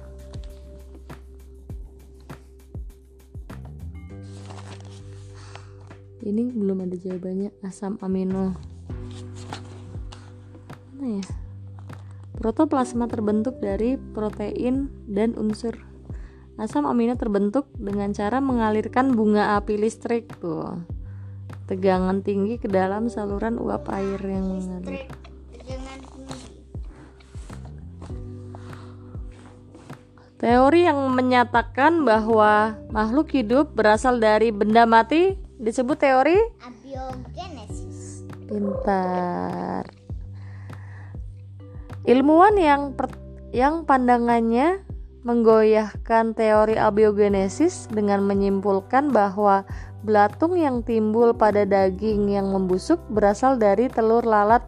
[6.27, 8.59] Ini belum ada jawabannya asam amino.
[10.99, 11.25] Mana ya?
[12.35, 15.79] Protoplasma terbentuk dari protein dan unsur.
[16.59, 20.83] Asam amino terbentuk dengan cara mengalirkan bunga api listrik tuh.
[21.71, 25.07] Tegangan tinggi ke dalam saluran uap air yang mengalir.
[30.43, 38.25] Teori yang menyatakan bahwa makhluk hidup berasal dari benda mati disebut teori Abiogenesis.
[38.47, 39.85] pintar.
[42.07, 43.19] Ilmuwan yang per-
[43.51, 44.85] yang pandangannya
[45.27, 49.66] menggoyahkan teori abiogenesis dengan menyimpulkan bahwa
[50.07, 54.62] belatung yang timbul pada daging yang membusuk berasal dari telur lalat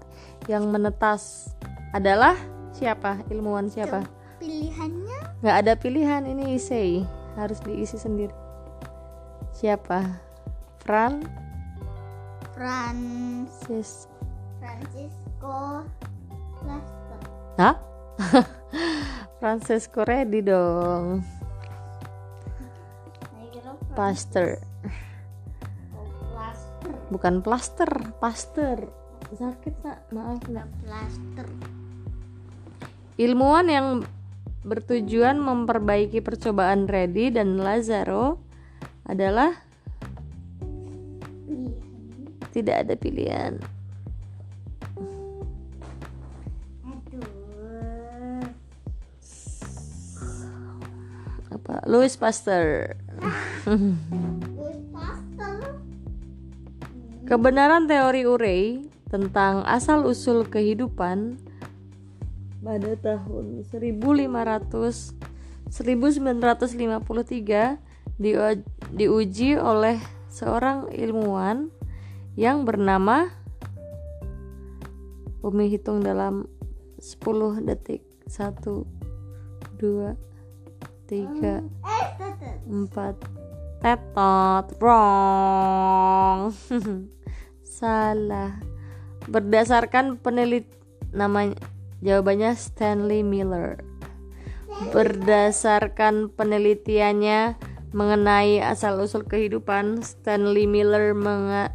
[0.50, 1.54] yang menetas.
[1.94, 2.34] Adalah
[2.74, 3.22] siapa?
[3.30, 4.02] Ilmuwan siapa?
[4.42, 7.06] Pilihannya nggak ada pilihan ini isi
[7.38, 8.34] harus diisi sendiri
[9.54, 10.02] siapa
[10.88, 11.20] Fran
[12.56, 14.08] Francis
[14.56, 15.84] Francisco
[16.64, 17.20] Plaster.
[17.60, 17.76] Hah?
[19.36, 21.20] Francesco Reddy dong
[23.20, 24.48] Francisco Plaster.
[27.12, 28.88] bukan plaster Pasteur
[29.28, 31.52] sakit nak maaf nak Plaster.
[33.20, 33.86] ilmuwan yang
[34.64, 38.40] bertujuan memperbaiki percobaan Reddy dan Lazaro
[39.04, 39.67] adalah
[42.58, 43.52] tidak ada pilihan
[46.82, 48.42] Aduh.
[51.48, 52.96] apa Louis Pasteur.
[57.28, 61.36] Kebenaran teori Urey tentang asal-usul kehidupan
[62.64, 65.12] pada tahun 1500
[65.68, 67.76] 1953
[68.16, 68.64] diu-
[68.96, 70.00] diuji oleh
[70.32, 71.70] seorang ilmuwan
[72.38, 73.34] yang bernama
[75.42, 76.46] Umi hitung dalam
[77.02, 77.18] 10
[77.66, 78.06] detik.
[78.30, 78.86] 1
[79.82, 80.14] 2
[81.08, 82.56] 3 Eh, tetep.
[82.68, 83.14] empat.
[83.82, 86.54] Tetot wrong.
[87.78, 88.58] Salah.
[89.26, 90.66] Berdasarkan penelit
[91.10, 91.58] namanya
[92.02, 93.82] jawabannya Stanley Miller.
[94.94, 97.58] Berdasarkan penelitiannya
[97.90, 101.16] mengenai asal usul kehidupan Stanley Miller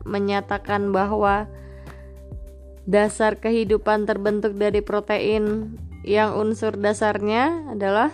[0.06, 1.50] menyatakan bahwa
[2.88, 8.12] dasar kehidupan terbentuk dari protein yang unsur dasarnya adalah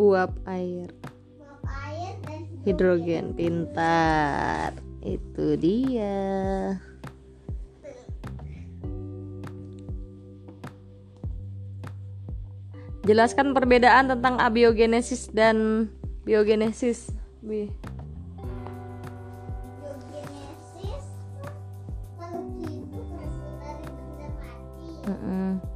[0.00, 0.88] uap air.
[2.64, 4.72] Hidrogen pintar.
[5.04, 6.76] Itu dia.
[13.04, 15.88] Jelaskan perbedaan tentang abiogenesis dan
[16.28, 17.08] biogenesis.
[17.40, 17.72] Bi.
[19.80, 21.04] biogenesis
[22.20, 24.88] kalau hidup berasal dari benda mati.
[25.08, 25.69] Mm-mm.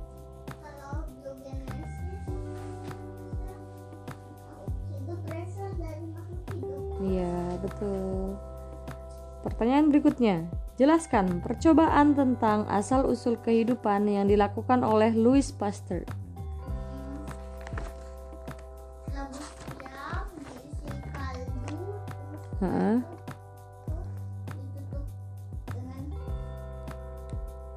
[9.44, 10.48] Pertanyaan berikutnya.
[10.74, 16.02] Jelaskan percobaan tentang asal-usul kehidupan yang dilakukan oleh Louis Pasteur.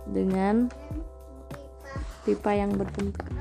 [0.09, 0.71] Dengan
[2.25, 3.36] pipa yang berbentuk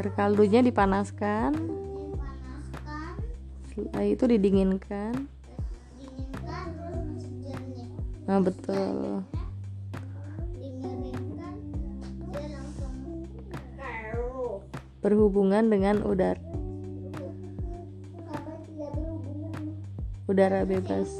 [0.00, 3.20] Air kaldunya dipanaskan, dipanaskan
[3.68, 5.28] setelah itu didinginkan.
[8.24, 9.20] Nah, betul.
[15.04, 16.40] Berhubungan dengan udara,
[18.72, 19.84] berhubungan
[20.24, 21.12] udara bebas.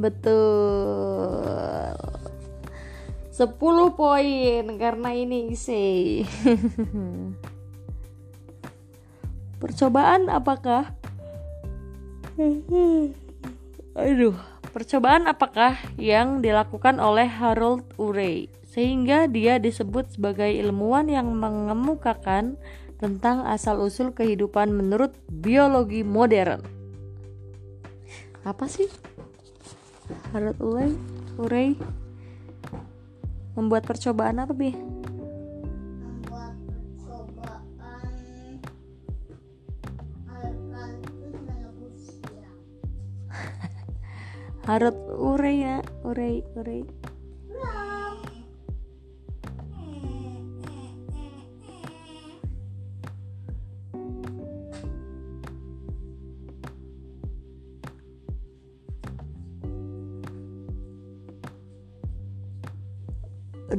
[0.00, 1.92] Betul.
[3.36, 3.56] 10
[3.92, 6.24] poin karena ini isi.
[9.60, 10.96] Percobaan apakah?
[13.92, 14.36] Aduh,
[14.72, 22.56] percobaan apakah yang dilakukan oleh Harold Urey sehingga dia disebut sebagai ilmuwan yang mengemukakan
[22.96, 26.64] tentang asal-usul kehidupan menurut biologi modern.
[28.44, 28.88] Apa sih?
[30.30, 30.92] Harold Urey,
[31.38, 31.68] Urey
[33.58, 34.70] membuat percobaan apa, Bi?
[34.70, 38.12] membuat percobaan
[44.68, 46.99] Harold Urey ya, Urey, Urey.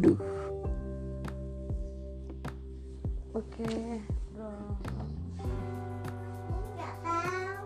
[0.02, 0.18] Aduh.
[3.38, 3.70] Oke,
[4.34, 4.49] bro.
[6.74, 7.66] nggak tahu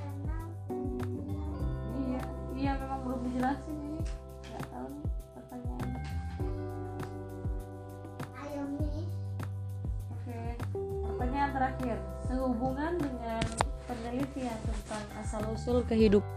[0.00, 0.38] karena
[2.00, 2.22] Iya,
[2.56, 4.00] iya memang belum dijelasin ini.
[4.48, 5.04] Gak tahu nih
[5.36, 6.00] pertanyaannya.
[8.40, 9.04] ayo nih
[10.16, 10.40] Oke,
[11.20, 11.96] pertanyaan terakhir.
[12.24, 13.44] Sehubungan dengan
[13.84, 16.35] penelitian tentang asal-usul kehidupan.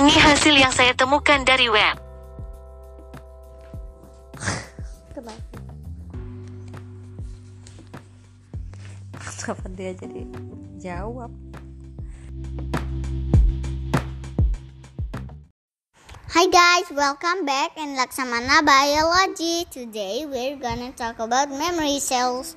[0.00, 2.00] Ini hasil yang saya temukan dari web.
[5.12, 5.44] kenapa?
[9.76, 10.24] Dia jadi
[10.80, 11.28] jawab?
[16.32, 19.68] Hi guys, welcome back in Laksamana Biology.
[19.68, 22.56] Today we're gonna talk about memory cells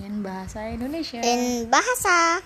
[0.00, 1.20] In bahasa Indonesia.
[1.20, 2.40] in bahasa.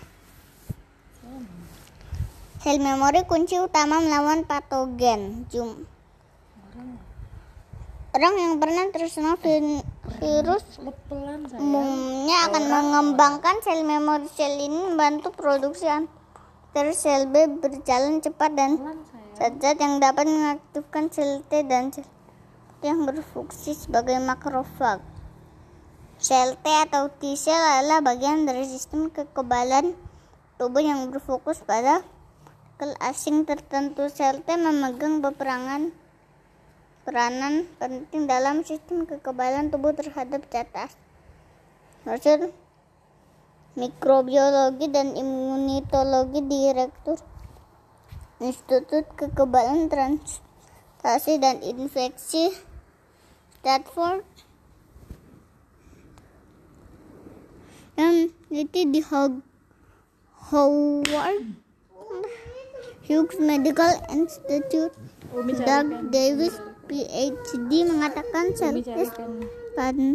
[2.64, 5.44] Sel memori kunci utama melawan patogen.
[5.52, 5.84] Jum.
[8.16, 9.84] Orang yang pernah terkena vi-
[10.16, 11.60] virus saya.
[11.60, 18.80] umumnya akan mengembangkan sel memori sel ini membantu produksi antar sel B berjalan cepat dan
[19.36, 22.08] zat-zat yang dapat mengaktifkan sel T dan sel
[22.80, 25.04] yang berfungsi sebagai makrofag.
[26.16, 29.92] Sel T atau T sel adalah bagian dari sistem kekebalan
[30.56, 32.00] tubuh yang berfokus pada
[32.74, 34.10] partikel asing tertentu.
[34.10, 35.94] Sel T memegang peperangan
[37.06, 40.98] peranan penting dalam sistem kekebalan tubuh terhadap asing.
[42.02, 42.50] Hasil
[43.78, 47.22] mikrobiologi dan imunitologi direktur
[48.42, 52.50] Institut Kekebalan Transplantasio dan Infeksi
[53.62, 54.26] Stanford
[57.94, 58.34] yang
[58.90, 59.46] di Howard
[63.04, 64.96] Hughes Medical Institute
[65.44, 66.56] Doug Davis
[66.88, 68.80] PhD mengatakan sel
[69.76, 70.08] pada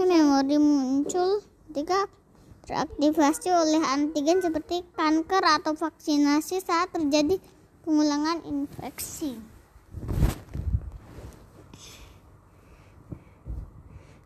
[0.00, 2.08] memori muncul ketika
[2.64, 7.36] teraktivasi oleh antigen seperti kanker atau vaksinasi saat terjadi
[7.84, 9.36] pengulangan infeksi.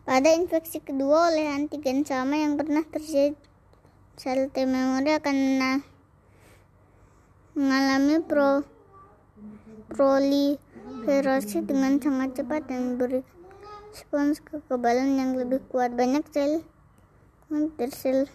[0.07, 3.35] Pada infeksi kedua oleh antigen sama yang pernah terjadi,
[4.15, 5.35] sel T memori akan
[7.57, 8.61] mengalami pro,
[9.89, 10.61] proli,
[11.07, 13.23] beroperasi dengan sangat cepat dan beri
[13.95, 15.95] respons kekebalan yang lebih kuat.
[15.95, 16.67] Banyak sel
[17.95, 18.27] sel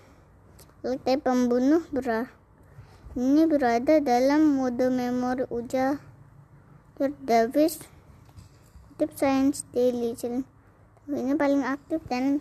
[0.82, 2.32] T pembunuh berah
[3.12, 6.00] ini berada dalam mode memori ujar
[7.28, 7.76] Davis
[8.88, 10.16] kutip Science Daily
[11.12, 12.40] ini paling aktif dan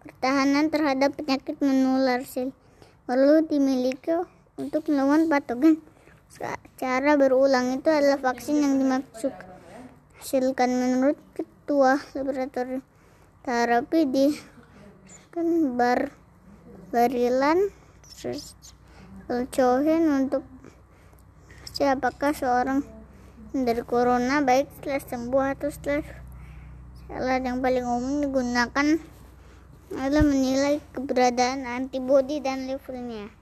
[0.00, 2.56] pertahanan terhadap penyakit menular sel
[3.04, 4.24] perlu dimiliki
[4.56, 5.84] untuk melawan patogen
[6.76, 9.32] cara berulang itu adalah vaksin yang dimaksud
[10.20, 12.84] hasilkan menurut ketua laboratorium
[13.46, 14.26] terapi di
[15.30, 16.10] kan bar
[16.90, 17.70] barilan
[19.26, 20.42] Cohen untuk
[21.76, 22.80] siapakah seorang
[23.52, 26.06] dari corona baik setelah sembuh atau setelah
[27.04, 27.36] salah.
[27.36, 28.86] Yang paling umum digunakan
[29.92, 33.35] adalah menilai keberadaan antibodi dan levelnya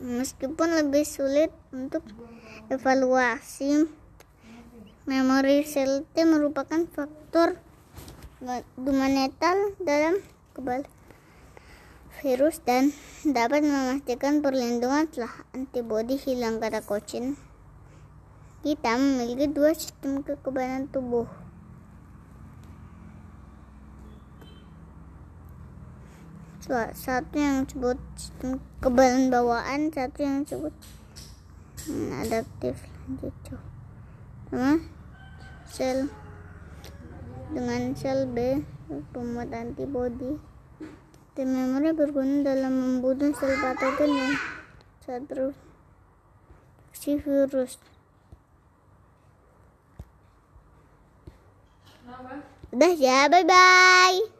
[0.00, 2.04] meskipun lebih sulit untuk
[2.68, 3.88] evaluasi
[5.06, 7.56] memori sel T merupakan faktor
[8.76, 10.18] fundamental dalam
[10.52, 10.84] kebal
[12.20, 12.90] virus dan
[13.22, 17.36] dapat memastikan perlindungan setelah antibodi hilang kata Kocin.
[18.66, 21.45] Kita memiliki dua sistem kekebalan tubuh.
[26.66, 30.74] Satu yang disebut sistem kekebalan bawaan, satu yang disebut
[32.18, 32.74] adaptif
[33.06, 33.30] lanjut.
[34.50, 34.82] Sama
[35.70, 36.10] sel
[37.54, 38.66] dengan sel B
[39.14, 40.42] pembuat antibodi
[41.36, 44.32] Tim memori berguna dalam membunuh sel patogen yang
[45.04, 47.76] terinfeksi virus.
[52.72, 54.35] Udah ya, bye bye.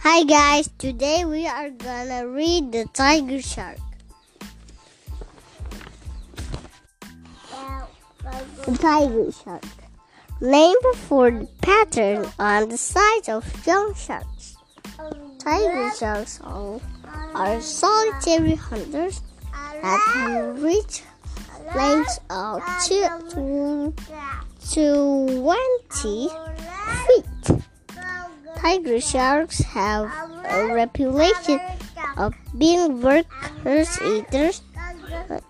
[0.00, 3.78] Hi guys, today we are gonna read the Tiger Shark.
[8.66, 9.85] The Tiger Shark.
[10.40, 14.56] Named for the pattern on the sides of young sharks.
[15.38, 19.22] Tiger sharks are, solitary hunters
[19.80, 21.02] that can reach
[21.74, 23.94] lengths of two
[24.72, 26.28] to 20
[27.06, 27.62] feet.
[28.56, 30.12] Tiger sharks have
[30.44, 31.60] a reputation
[32.18, 34.60] of being workers eaters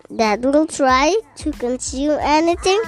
[0.09, 2.81] that will try to consume anything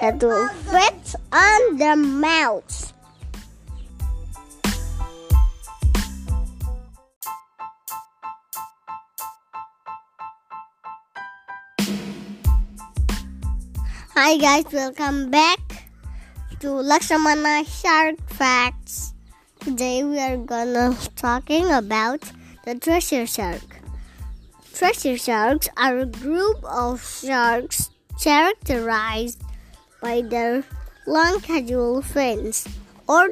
[0.00, 2.92] that will fit on the mouths.
[14.14, 15.60] Hi guys, welcome back
[16.60, 19.14] to Laksamana Shark Facts.
[19.60, 22.20] Today we are gonna talking about
[22.64, 23.80] the treasure shark.
[24.74, 27.90] Treasure sharks are a group of sharks
[28.22, 29.45] characterized
[30.06, 30.62] by their
[31.04, 32.62] long casual fins
[33.08, 33.26] or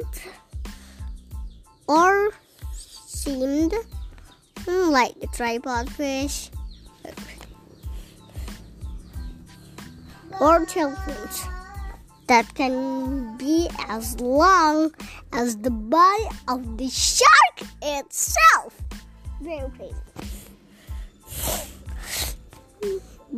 [1.87, 2.31] or
[2.75, 3.73] seemed
[4.67, 6.49] like a tripod fish
[10.41, 11.39] or shellfish
[12.27, 12.75] that can
[13.37, 14.91] be as long
[15.31, 18.75] as the body of the shark itself.
[19.39, 19.95] Very crazy.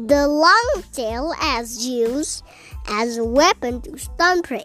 [0.05, 2.43] The long tail is used
[2.87, 4.63] as a weapon to stun prey.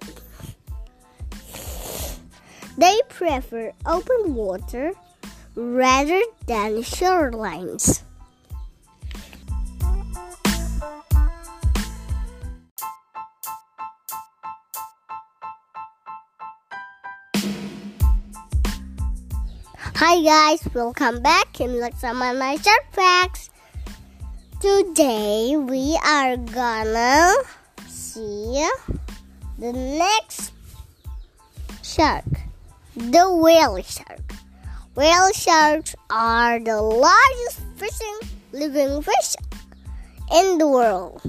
[2.76, 4.92] They prefer open water
[5.54, 8.02] rather than shorelines.
[19.94, 23.51] Hi guys, welcome back in Laksamana Shark Facts.
[24.62, 27.34] Today we are gonna
[27.88, 28.62] see
[29.58, 30.52] the next
[31.82, 32.22] shark,
[32.94, 34.22] the whale shark.
[34.94, 38.18] Whale sharks are the largest fishing
[38.52, 39.34] living fish
[40.30, 41.20] in the world.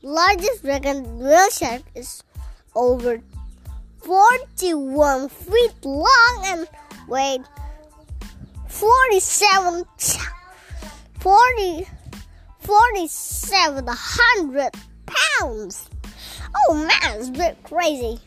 [0.00, 2.24] Largest reckoned whale shark is
[2.74, 3.20] over
[4.00, 6.66] 41 feet long and
[7.06, 7.44] weighs
[8.66, 9.84] 47
[11.20, 11.86] 40
[12.68, 14.70] 4700
[15.06, 15.88] pounds
[16.54, 18.18] oh man it's a bit crazy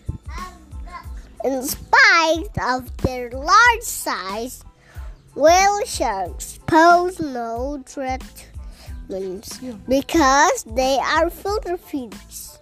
[1.43, 4.63] in spite of their large size
[5.35, 8.23] whale sharks pose no threat
[9.87, 12.59] because they are filter feeders.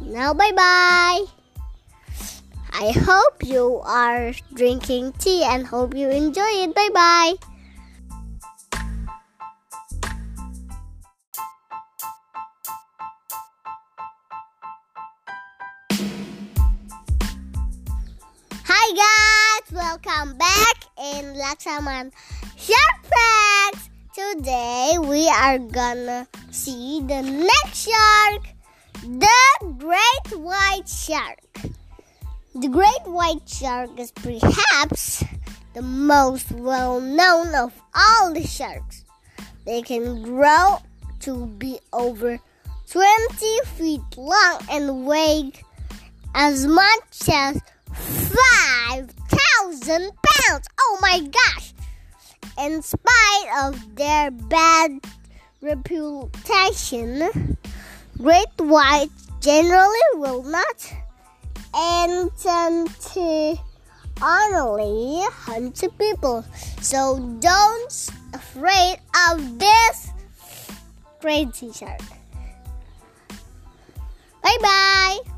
[0.00, 1.24] Now, bye bye.
[2.72, 6.74] I hope you are drinking tea and hope you enjoy it.
[6.74, 7.34] Bye bye.
[20.04, 22.12] Welcome back in Laksaman
[22.56, 23.88] Shark Facts.
[24.14, 28.48] Today we are gonna see the next shark,
[29.02, 31.40] the great white shark.
[32.54, 35.24] The great white shark is perhaps
[35.74, 39.04] the most well known of all the sharks.
[39.64, 40.78] They can grow
[41.20, 42.38] to be over
[42.90, 45.52] 20 feet long and weigh
[46.34, 47.60] as much as
[49.88, 50.68] 5,000 pounds.
[50.78, 51.72] Oh my gosh!
[52.58, 55.00] In spite of their bad
[55.62, 57.56] reputation,
[58.18, 60.92] great whites generally will not
[61.74, 63.56] enter to
[64.22, 66.44] only hunt people.
[66.82, 68.98] So don't afraid
[69.30, 70.10] of this
[71.20, 72.00] crazy shark.
[74.42, 75.37] Bye bye.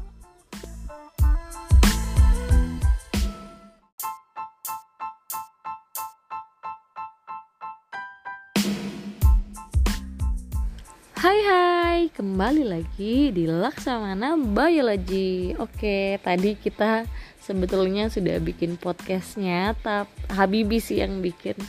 [11.20, 15.52] Hai hai, kembali lagi di Laksamana Biology.
[15.52, 17.04] Oke, tadi kita
[17.36, 19.76] sebetulnya sudah bikin podcastnya.
[19.84, 21.60] Tapi Habibi sih yang bikin.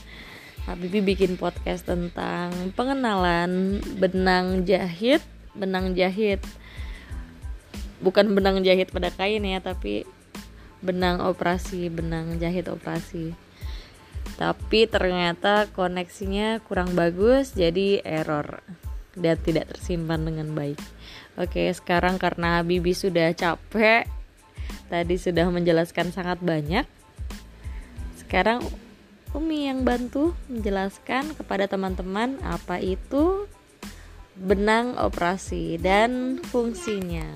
[0.64, 5.20] Habibi bikin podcast tentang pengenalan benang jahit
[5.52, 6.39] Benang jahit.
[7.99, 10.08] Bukan benang jahit pada kain ya, tapi
[10.80, 13.36] benang operasi, benang jahit operasi.
[14.39, 18.64] Tapi ternyata koneksinya kurang bagus jadi error
[19.16, 20.80] dan tidak tersimpan dengan baik.
[21.39, 24.07] Oke, sekarang karena Bibi sudah capek,
[24.88, 26.86] tadi sudah menjelaskan sangat banyak.
[28.20, 28.64] Sekarang
[29.32, 33.47] Umi yang bantu menjelaskan kepada teman-teman apa itu
[34.36, 37.28] benang operasi dan fungsinya.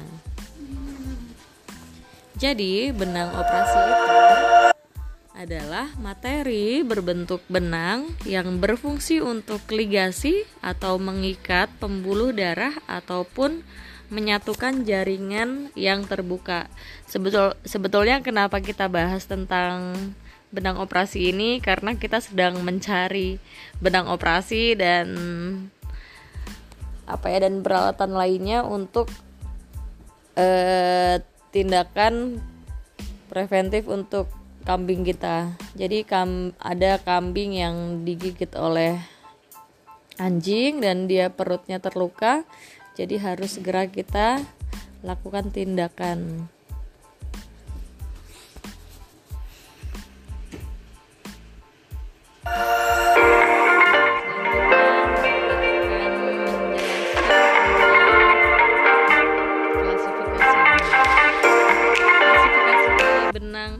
[2.35, 4.74] Jadi, benang operasi itu
[5.35, 13.59] adalah materi berbentuk benang yang berfungsi untuk ligasi atau mengikat pembuluh darah ataupun
[14.07, 16.71] menyatukan jaringan yang terbuka.
[17.03, 19.93] Sebetul sebetulnya kenapa kita bahas tentang
[20.55, 23.35] benang operasi ini karena kita sedang mencari
[23.83, 25.07] benang operasi dan
[27.05, 29.11] apa ya dan peralatan lainnya untuk
[30.39, 31.19] eh,
[31.51, 32.39] tindakan
[33.27, 35.53] preventif untuk kambing kita.
[35.77, 38.97] Jadi kam ada kambing yang digigit oleh
[40.17, 42.43] anjing dan dia perutnya terluka.
[42.97, 44.41] Jadi harus segera kita
[45.05, 46.49] lakukan tindakan.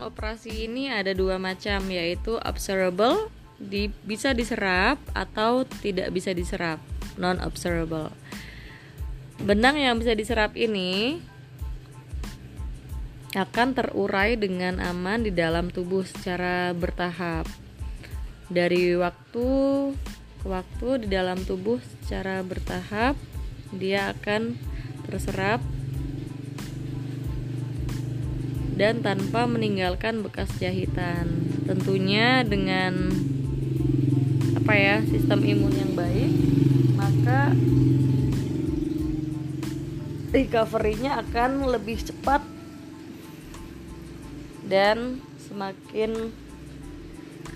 [0.06, 6.78] Operasi ini ada dua macam yaitu observable di, bisa diserap atau tidak bisa diserap
[7.18, 8.14] non observable
[9.41, 11.20] benang yang bisa diserap ini
[13.36, 17.43] akan terurai dengan aman di dalam tubuh secara bertahap.
[18.47, 19.47] Dari waktu
[20.39, 23.20] ke waktu di dalam tubuh secara bertahap
[23.76, 24.56] dia akan
[25.10, 25.60] terserap
[28.76, 31.32] dan tanpa meninggalkan bekas jahitan.
[31.63, 33.09] Tentunya dengan
[34.59, 36.32] apa ya, sistem imun yang baik,
[36.99, 37.55] maka
[40.36, 42.43] recovery-nya akan lebih cepat
[44.67, 46.36] dan semakin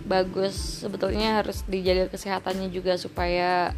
[0.08, 0.56] bagus.
[0.56, 3.76] Sebetulnya harus dijaga kesehatannya juga supaya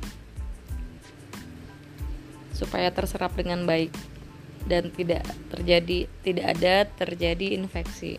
[2.54, 3.90] supaya terserap dengan baik
[4.66, 8.18] dan tidak terjadi tidak ada terjadi infeksi.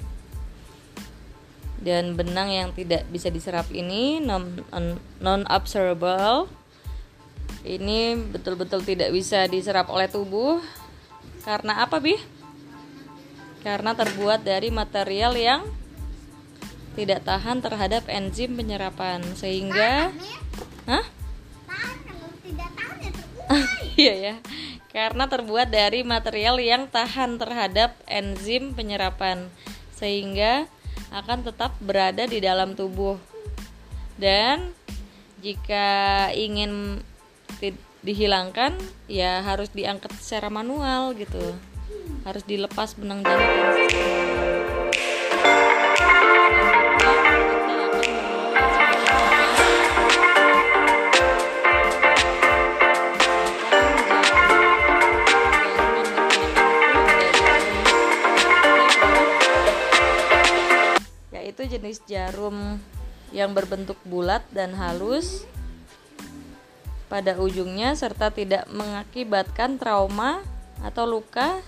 [1.82, 4.62] Dan benang yang tidak bisa diserap ini non
[5.18, 6.46] non observable
[7.62, 10.62] ini betul-betul tidak bisa diserap oleh tubuh.
[11.42, 12.14] Karena apa bi
[13.62, 15.62] karena terbuat dari material yang
[16.98, 20.10] tidak tahan terhadap enzim penyerapan sehingga
[20.90, 21.06] hah?
[23.92, 24.34] Iya ya
[24.92, 29.48] karena terbuat dari material yang tahan terhadap enzim penyerapan
[29.96, 30.68] sehingga
[31.08, 33.16] akan tetap berada di dalam tubuh.
[34.20, 34.76] Dan
[35.40, 37.00] jika ingin
[38.04, 38.76] dihilangkan
[39.08, 41.56] ya harus diangkat secara manual gitu.
[42.28, 43.82] Harus dilepas benang jahitan
[61.62, 62.82] yaitu jenis jarum
[63.30, 65.46] yang berbentuk bulat dan halus.
[67.06, 70.42] Pada ujungnya serta tidak mengakibatkan trauma
[70.82, 71.62] atau luka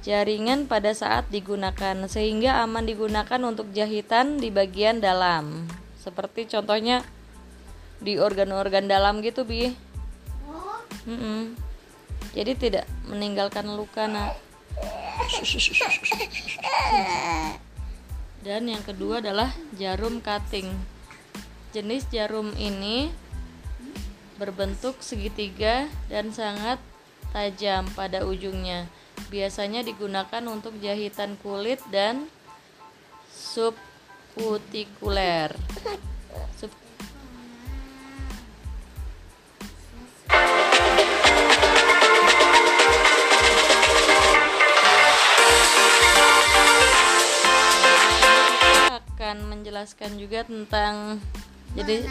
[0.00, 5.68] jaringan pada saat digunakan sehingga aman digunakan untuk jahitan di bagian dalam.
[6.00, 7.04] Seperti contohnya
[8.00, 9.68] di organ-organ dalam gitu bi.
[11.04, 11.56] Mm-mm.
[12.36, 14.36] jadi tidak meninggalkan luka nak
[18.46, 20.70] dan yang kedua adalah jarum cutting
[21.72, 23.12] jenis jarum ini
[24.40, 26.80] berbentuk segitiga dan sangat
[27.34, 28.88] tajam pada ujungnya.
[29.28, 32.24] Biasanya digunakan untuk jahitan kulit dan
[33.34, 35.52] subkutikuler.
[36.56, 36.87] Sub-
[49.28, 51.20] akan menjelaskan juga tentang
[51.76, 52.08] jadi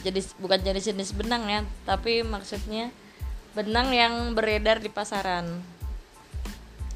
[0.00, 2.88] jadi bukan jenis-jenis benang ya tapi maksudnya
[3.52, 5.60] benang yang beredar di pasaran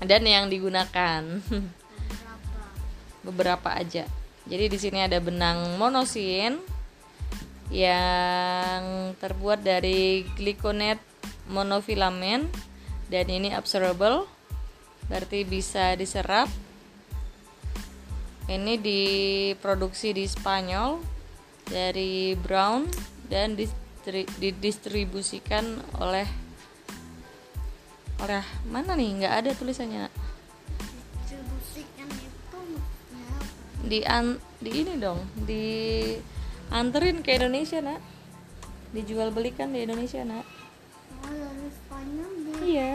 [0.01, 1.45] dan yang digunakan.
[3.21, 4.09] Beberapa aja.
[4.49, 6.57] Jadi di sini ada benang monosin
[7.69, 10.99] yang terbuat dari gliconet
[11.53, 12.49] monofilamen
[13.13, 14.27] dan ini absorbable
[15.07, 16.51] berarti bisa diserap
[18.51, 20.99] ini diproduksi di Spanyol
[21.71, 22.91] dari Brown
[23.31, 26.27] dan distri- didistribusikan oleh
[28.21, 29.23] oleh mana nih?
[29.23, 30.11] Nggak ada tulisannya
[33.91, 35.67] di an di ini dong di
[36.71, 37.99] anterin ke Indonesia nak.
[38.95, 40.47] Dijual belikan di Indonesia nak.
[41.27, 42.31] Oh dari Spanyol
[42.63, 42.93] iya.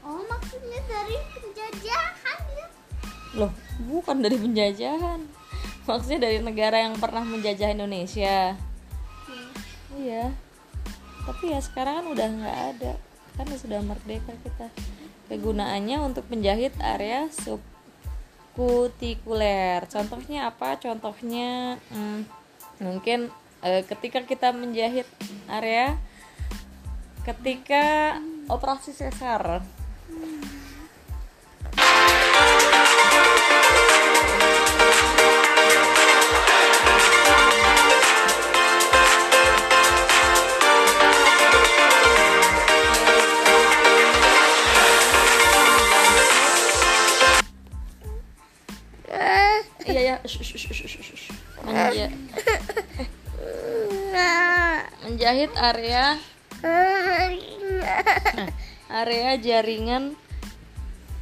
[0.00, 2.66] Oh maksudnya dari penjajahan ya?
[3.36, 3.52] Loh
[3.86, 5.22] bukan dari penjajahan.
[5.86, 8.56] Maksudnya dari negara yang pernah menjajah Indonesia.
[9.96, 10.32] Iya.
[11.24, 12.92] Tapi ya sekarang kan udah nggak ada.
[13.38, 14.68] Kan sudah merdeka kita.
[15.28, 19.86] Kegunaannya untuk menjahit area subkutikuler.
[19.88, 20.76] Contohnya apa?
[20.76, 22.24] Contohnya hmm,
[22.82, 23.30] mungkin
[23.62, 25.06] eh, ketika kita menjahit
[25.48, 25.96] area
[27.28, 28.16] ketika
[28.48, 29.60] operasi sesar
[51.64, 52.12] Menja-
[55.08, 56.20] menjahit area.
[58.88, 60.16] Area jaringan.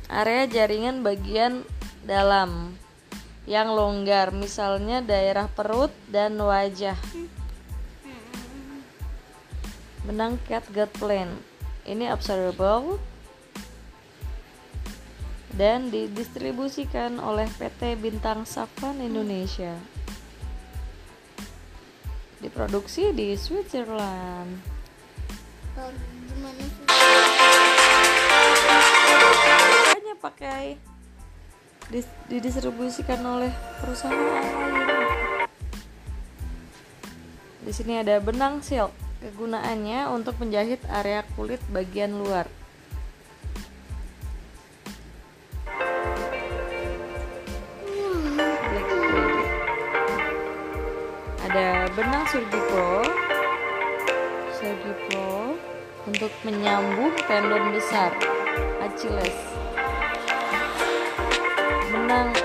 [0.07, 1.67] Area jaringan bagian
[2.07, 2.79] dalam
[3.47, 4.31] yang longgar.
[4.35, 6.97] Misalnya daerah perut dan wajah.
[10.07, 11.27] Benang catgut plan
[11.87, 12.99] ini absorbable
[15.57, 19.73] dan didistribusikan oleh PT Bintang Safan Indonesia.
[22.45, 24.61] Diproduksi di Switzerland.
[29.81, 30.77] Makanya pakai
[31.89, 35.49] dis- didistribusikan oleh perusahaan lain.
[37.65, 38.93] Di sini ada benang silk.
[39.17, 42.47] Kegunaannya untuk menjahit area kulit bagian luar.
[51.97, 53.09] Benang Surgi Pro.
[54.53, 55.57] Surgi Pro
[56.05, 58.13] untuk menyambung tendon besar
[58.85, 59.39] Achilles.
[61.89, 62.37] Benang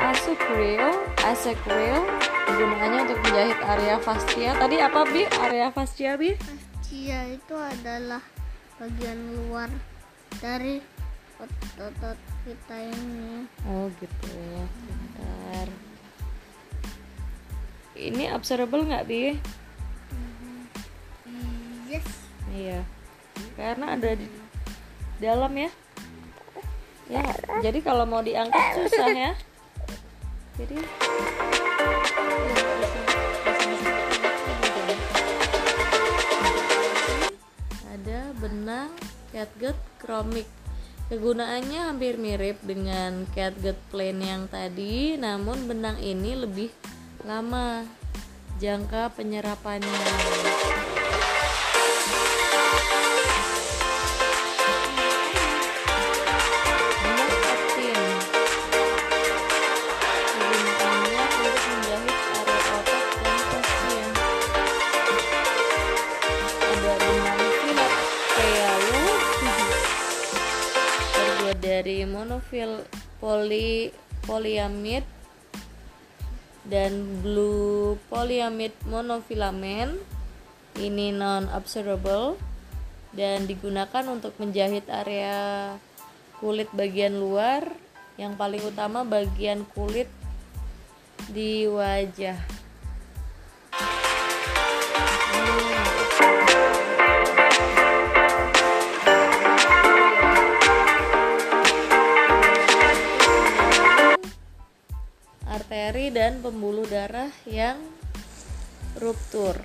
[0.00, 0.88] Asucril,
[1.20, 2.00] Asecril
[2.48, 4.56] kegunaannya untuk menjahit area fascia.
[4.56, 5.28] Tadi apa Bi?
[5.28, 6.32] Area fascia Bi?
[6.40, 8.24] Fascia itu adalah
[8.80, 9.68] bagian luar
[10.40, 10.80] dari
[11.76, 12.18] otot
[12.48, 13.44] kita ini.
[13.68, 14.32] Oh gitu.
[14.32, 14.91] Bentar.
[18.10, 19.38] Ini observable nggak Bi?
[21.86, 22.08] Yes.
[22.50, 22.82] Iya.
[23.54, 24.26] Karena ada di
[25.22, 25.70] dalam ya.
[27.06, 27.28] Ya,
[27.60, 29.32] jadi kalau mau diangkat susah ya.
[30.56, 31.52] Jadi bisa.
[38.62, 38.94] tentang
[39.34, 40.48] catgut chromik.
[41.10, 46.70] Kegunaannya hampir mirip dengan catgut plain yang tadi, namun benang ini lebih
[47.22, 47.86] lama
[48.58, 50.02] jangka penyerapannya.
[71.62, 72.84] Dari monofil
[73.22, 73.90] poli
[74.26, 75.02] polyamid
[76.62, 79.98] dan blue polyamid monofilament
[80.78, 82.38] ini non observable
[83.12, 85.76] dan digunakan untuk menjahit area
[86.40, 87.68] kulit bagian luar.
[88.20, 90.08] Yang paling utama bagian kulit
[91.32, 92.36] di wajah
[105.72, 107.80] arteri dan pembuluh darah yang
[109.00, 109.56] ruptur.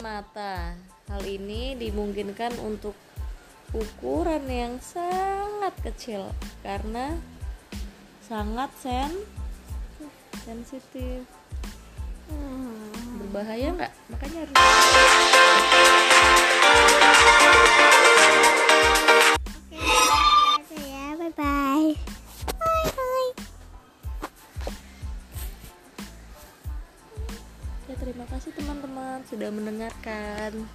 [0.00, 0.72] Mata.
[1.12, 2.96] Hal ini dimungkinkan untuk
[3.76, 6.32] ukuran yang sangat kecil
[6.64, 7.20] karena
[8.24, 9.12] sangat sen
[10.48, 11.28] sensitif
[13.32, 14.56] berbahaya nggak makanya harus
[20.52, 21.88] Oke, ya, bye bye.
[22.60, 23.30] Bye bye.
[27.88, 30.68] ya terima kasih teman-teman sudah mendengarkan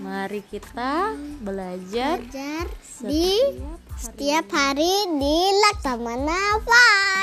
[0.00, 1.12] mari kita
[1.44, 2.64] belajar Belajar
[3.04, 7.13] di setiap hari setiap hari di Laksamana Farm.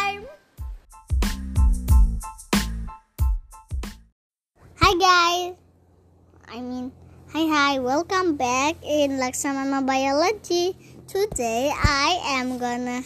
[7.34, 7.80] Hi hi.
[7.80, 10.76] Welcome back in Laksamana Biology.
[11.08, 13.04] Today I am gonna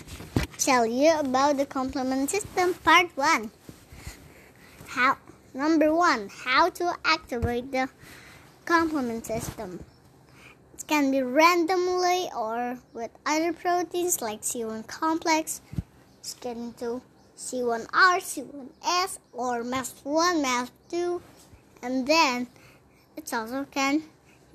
[0.57, 3.51] tell you about the complement system part 1.
[4.87, 5.17] How
[5.53, 7.87] number 1, how to activate the
[8.65, 9.85] complement system.
[10.73, 15.61] It can be randomly or with other proteins like C1 complex,
[16.19, 17.03] it's getting to
[17.37, 21.21] C1R, C1S, or MASP1, MASP2,
[21.83, 22.47] and then
[23.15, 24.01] it also can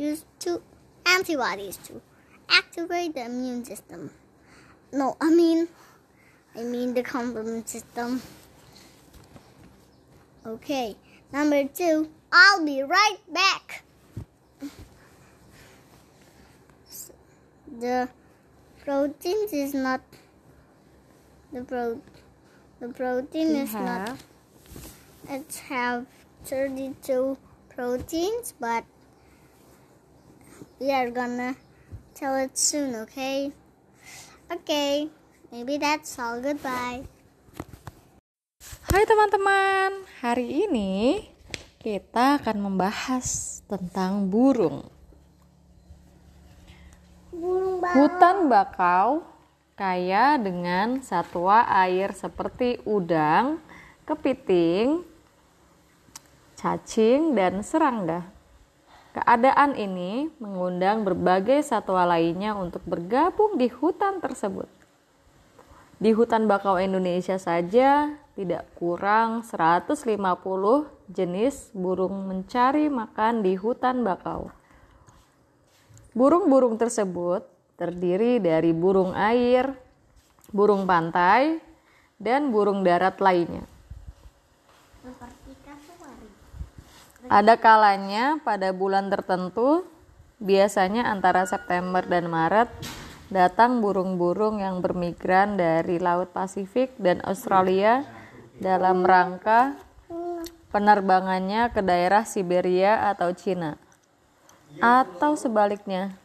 [0.01, 0.63] use two
[1.07, 2.01] antibodies to
[2.49, 4.11] activate the immune system.
[4.93, 5.69] No, I mean,
[6.57, 8.23] I mean the complement system.
[10.47, 10.97] Okay,
[11.33, 13.85] number two, I'll be right back.
[17.81, 18.09] the
[18.85, 20.01] proteins is not
[21.53, 22.01] the pro
[22.81, 24.25] the protein We is not have
[25.29, 26.07] it have
[26.45, 27.39] 32
[27.69, 28.85] proteins but
[30.81, 31.53] we are gonna
[32.17, 33.53] tell it soon okay?
[34.49, 35.13] Okay
[35.53, 36.41] maybe that's all.
[36.41, 37.05] Goodbye.
[38.89, 41.23] Hai teman-teman, hari ini
[41.79, 44.89] kita akan membahas tentang burung.
[47.29, 49.23] burung Hutan bakau
[49.77, 53.61] kaya dengan satwa air seperti udang,
[54.09, 55.05] kepiting,
[56.59, 58.40] cacing, dan serangga.
[59.11, 64.71] Keadaan ini mengundang berbagai satwa lainnya untuk bergabung di hutan tersebut.
[65.99, 70.07] Di hutan bakau Indonesia saja tidak kurang 150
[71.11, 74.55] jenis burung mencari makan di hutan bakau.
[76.15, 77.45] Burung-burung tersebut
[77.75, 79.75] terdiri dari burung air,
[80.55, 81.59] burung pantai,
[82.17, 83.67] dan burung darat lainnya.
[87.31, 89.87] Ada kalanya pada bulan tertentu,
[90.43, 92.67] biasanya antara September dan Maret,
[93.31, 98.03] datang burung-burung yang bermigran dari Laut Pasifik dan Australia
[98.59, 99.79] dalam rangka
[100.75, 103.79] penerbangannya ke daerah Siberia atau Cina.
[104.83, 106.19] Atau sebaliknya.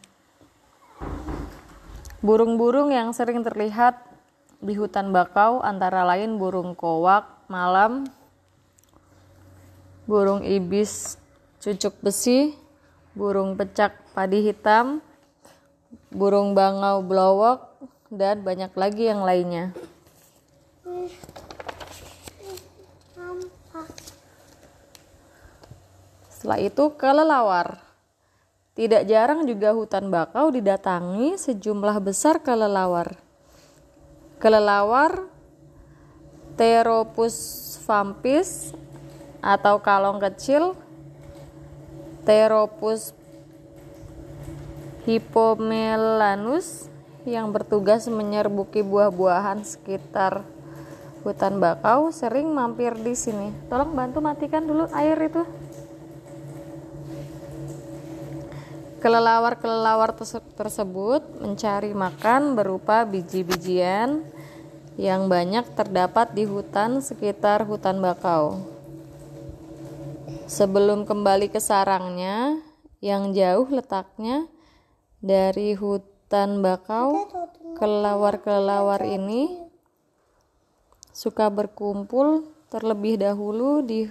[2.18, 3.94] Burung-burung yang sering terlihat
[4.58, 8.10] di hutan bakau antara lain burung kowak malam,
[10.06, 11.18] burung ibis
[11.58, 12.54] cucuk besi,
[13.12, 15.02] burung pecak padi hitam,
[16.14, 17.74] burung bangau blowok,
[18.08, 19.74] dan banyak lagi yang lainnya.
[26.30, 27.82] Setelah itu kelelawar.
[28.76, 33.18] Tidak jarang juga hutan bakau didatangi sejumlah besar kelelawar.
[34.36, 35.26] Kelelawar
[36.54, 37.36] Theropus
[37.88, 38.76] vampis
[39.46, 40.74] atau kalong kecil
[42.26, 43.14] Theropus
[45.06, 46.90] hippomelanus
[47.22, 50.42] yang bertugas menyerbuki buah-buahan sekitar
[51.22, 53.54] hutan bakau sering mampir di sini.
[53.70, 55.46] Tolong bantu matikan dulu air itu.
[58.98, 60.18] Kelelawar-kelelawar
[60.58, 64.26] tersebut mencari makan berupa biji-bijian
[64.98, 68.75] yang banyak terdapat di hutan sekitar hutan bakau.
[70.46, 72.62] Sebelum kembali ke sarangnya
[73.02, 74.46] yang jauh letaknya
[75.18, 77.26] dari hutan bakau,
[77.74, 79.58] kelelawar-kelelawar ini
[81.10, 84.06] suka berkumpul terlebih dahulu di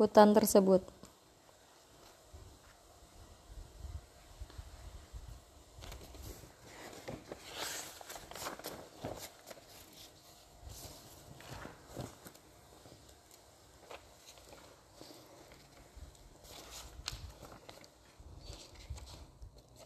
[0.00, 0.93] hutan tersebut.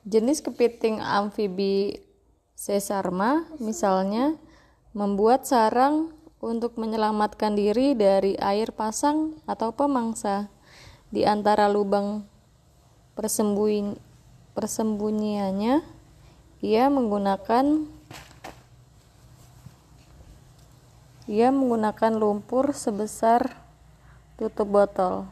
[0.08, 2.00] Jenis kepiting amfibi
[2.56, 4.40] sesarma misalnya
[4.96, 10.48] membuat sarang untuk menyelamatkan diri dari air pasang atau pemangsa.
[11.12, 12.24] Di antara lubang
[13.20, 14.00] persembunyi,
[14.56, 15.84] persembunyiannya
[16.64, 17.84] ia menggunakan
[21.28, 23.60] ia menggunakan lumpur sebesar
[24.40, 25.28] tutup botol.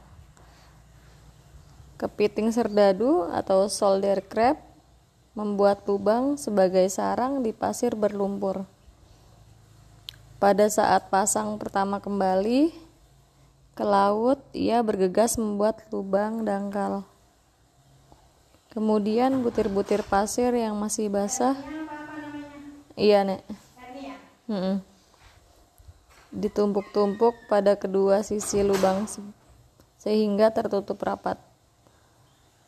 [1.97, 4.66] Kepiting serdadu atau soldier crab
[5.37, 8.65] membuat lubang sebagai sarang di pasir berlumpur.
[10.41, 12.73] Pada saat pasang pertama kembali
[13.77, 17.05] ke laut, ia bergegas membuat lubang dangkal.
[18.73, 21.57] Kemudian butir-butir pasir yang masih basah,
[22.97, 23.45] iya nek,
[24.49, 24.81] hmm.
[26.33, 29.05] ditumpuk-tumpuk pada kedua sisi lubang
[30.01, 31.41] sehingga tertutup rapat.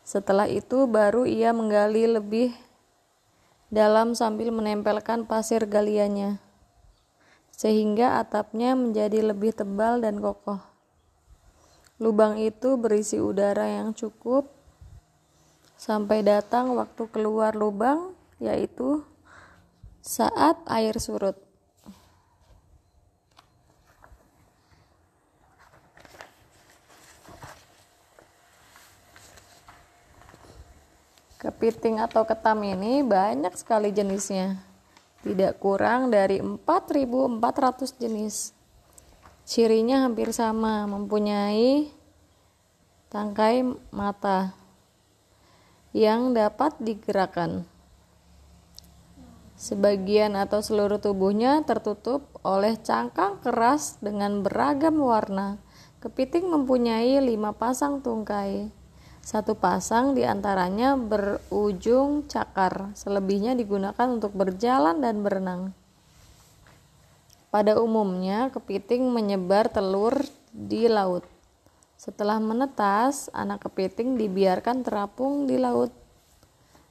[0.09, 2.49] Setelah itu baru ia menggali lebih
[3.69, 6.41] dalam sambil menempelkan pasir galiannya
[7.53, 10.57] sehingga atapnya menjadi lebih tebal dan kokoh.
[12.01, 14.49] Lubang itu berisi udara yang cukup
[15.77, 19.05] sampai datang waktu keluar lubang yaitu
[20.01, 21.37] saat air surut.
[31.39, 34.59] Kepiting atau ketam ini banyak sekali jenisnya.
[35.23, 38.51] Tidak kurang dari 4.400 jenis.
[39.47, 41.95] Cirinya hampir sama, mempunyai
[43.07, 43.63] tangkai
[43.95, 44.51] mata
[45.95, 47.63] yang dapat digerakkan.
[49.55, 55.55] Sebagian atau seluruh tubuhnya tertutup oleh cangkang keras dengan beragam warna.
[56.03, 58.75] Kepiting mempunyai lima pasang tungkai.
[59.19, 65.61] Satu pasang di antaranya berujung cakar, selebihnya digunakan untuk berjalan dan berenang.
[67.49, 70.21] Pada umumnya, kepiting menyebar telur
[70.53, 71.25] di laut.
[71.97, 75.89] Setelah menetas, anak kepiting dibiarkan terapung di laut.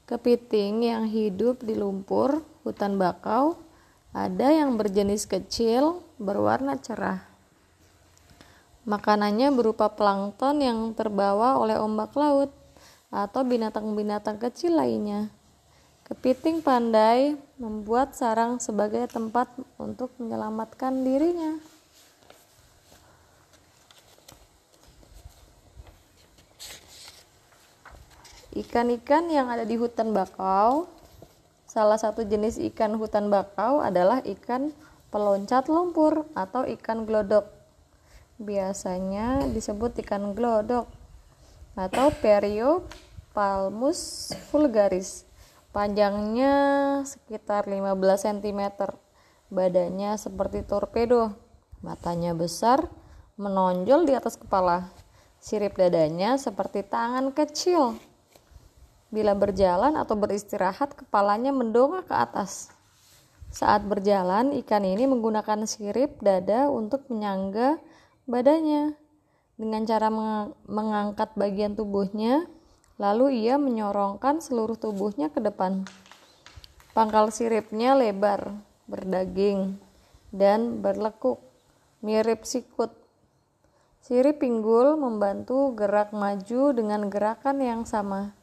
[0.08, 3.60] Kepiting yang hidup di lumpur, hutan bakau,
[4.10, 7.27] ada yang berjenis kecil, berwarna cerah.
[8.88, 12.48] Makanannya berupa plankton yang terbawa oleh ombak laut
[13.12, 15.28] atau binatang-binatang kecil lainnya.
[16.08, 21.60] Kepiting pandai membuat sarang sebagai tempat untuk menyelamatkan dirinya.
[28.56, 30.88] Ikan-ikan yang ada di hutan bakau,
[31.68, 34.72] salah satu jenis ikan hutan bakau adalah ikan
[35.12, 37.57] peloncat lumpur atau ikan glodok
[38.38, 40.86] biasanya disebut ikan glodok
[41.74, 42.86] atau Perio
[43.34, 45.26] palmus vulgaris.
[45.74, 46.54] Panjangnya
[47.06, 47.94] sekitar 15
[48.26, 48.62] cm.
[49.50, 51.34] Badannya seperti torpedo.
[51.82, 52.90] Matanya besar,
[53.38, 54.90] menonjol di atas kepala.
[55.38, 57.94] Sirip dadanya seperti tangan kecil.
[59.14, 62.74] Bila berjalan atau beristirahat, kepalanya mendongak ke atas.
[63.48, 67.80] Saat berjalan, ikan ini menggunakan sirip dada untuk menyangga
[68.28, 68.94] badannya
[69.58, 70.12] dengan cara
[70.68, 72.46] mengangkat bagian tubuhnya,
[73.00, 75.82] lalu ia menyorongkan seluruh tubuhnya ke depan.
[76.94, 78.54] Pangkal siripnya lebar,
[78.86, 79.80] berdaging,
[80.30, 81.42] dan berlekuk,
[82.04, 82.94] mirip sikut.
[84.04, 88.36] Sirip pinggul membantu gerak maju dengan gerakan yang sama.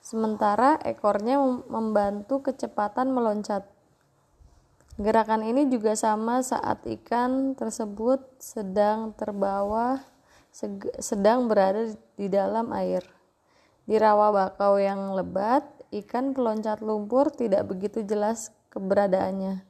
[0.00, 3.68] sementara ekornya mem- membantu kecepatan meloncat.
[5.00, 10.04] Gerakan ini juga sama saat ikan tersebut sedang terbawa
[11.00, 13.00] sedang berada di dalam air.
[13.88, 19.64] Di rawa bakau yang lebat, ikan peloncat lumpur tidak begitu jelas keberadaannya.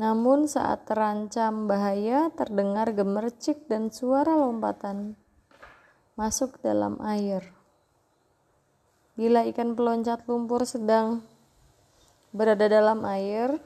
[0.00, 5.20] Namun saat terancam bahaya terdengar gemercik dan suara lompatan
[6.16, 7.44] masuk dalam air.
[9.20, 11.20] Bila ikan peloncat lumpur sedang
[12.32, 13.60] berada dalam air,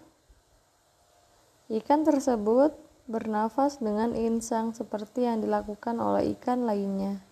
[1.67, 2.75] ikan tersebut
[3.11, 7.23] bernafas dengan insang seperti yang dilakukan oleh ikan lainnya.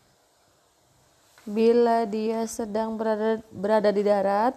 [1.44, 4.56] Bila dia sedang berada, berada di darat,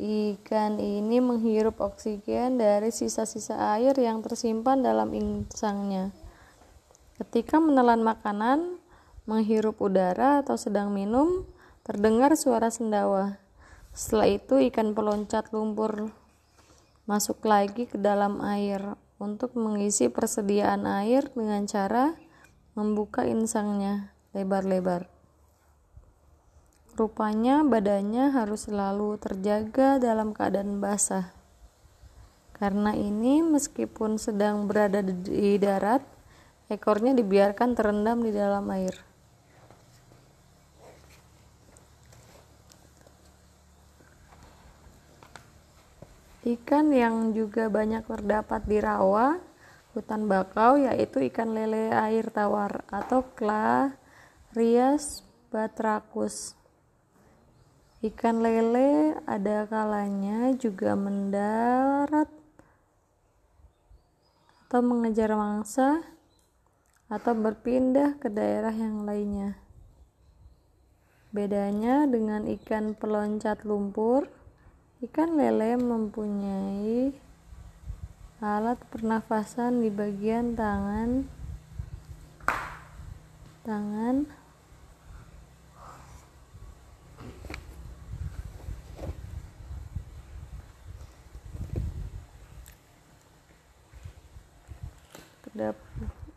[0.00, 6.10] ikan ini menghirup oksigen dari sisa-sisa air yang tersimpan dalam insangnya.
[7.20, 8.82] Ketika menelan makanan,
[9.30, 11.44] menghirup udara atau sedang minum,
[11.86, 13.38] terdengar suara sendawa.
[13.94, 16.12] Setelah itu ikan peloncat lumpur
[17.06, 22.18] masuk lagi ke dalam air untuk mengisi persediaan air dengan cara
[22.74, 25.06] membuka insangnya lebar-lebar.
[26.98, 31.30] Rupanya badannya harus selalu terjaga dalam keadaan basah.
[32.58, 36.02] Karena ini meskipun sedang berada di darat,
[36.66, 39.05] ekornya dibiarkan terendam di dalam air.
[46.46, 49.42] Ikan yang juga banyak terdapat di rawa
[49.98, 56.54] hutan bakau yaitu ikan lele air tawar atau Clarias batrachus.
[57.98, 62.30] Ikan lele ada kalanya juga mendarat
[64.70, 65.98] atau mengejar mangsa
[67.10, 69.58] atau berpindah ke daerah yang lainnya.
[71.34, 74.30] Bedanya dengan ikan peloncat lumpur,
[75.06, 77.14] Ikan lele mempunyai
[78.42, 81.30] alat pernafasan di bagian tangan
[83.62, 84.26] tangan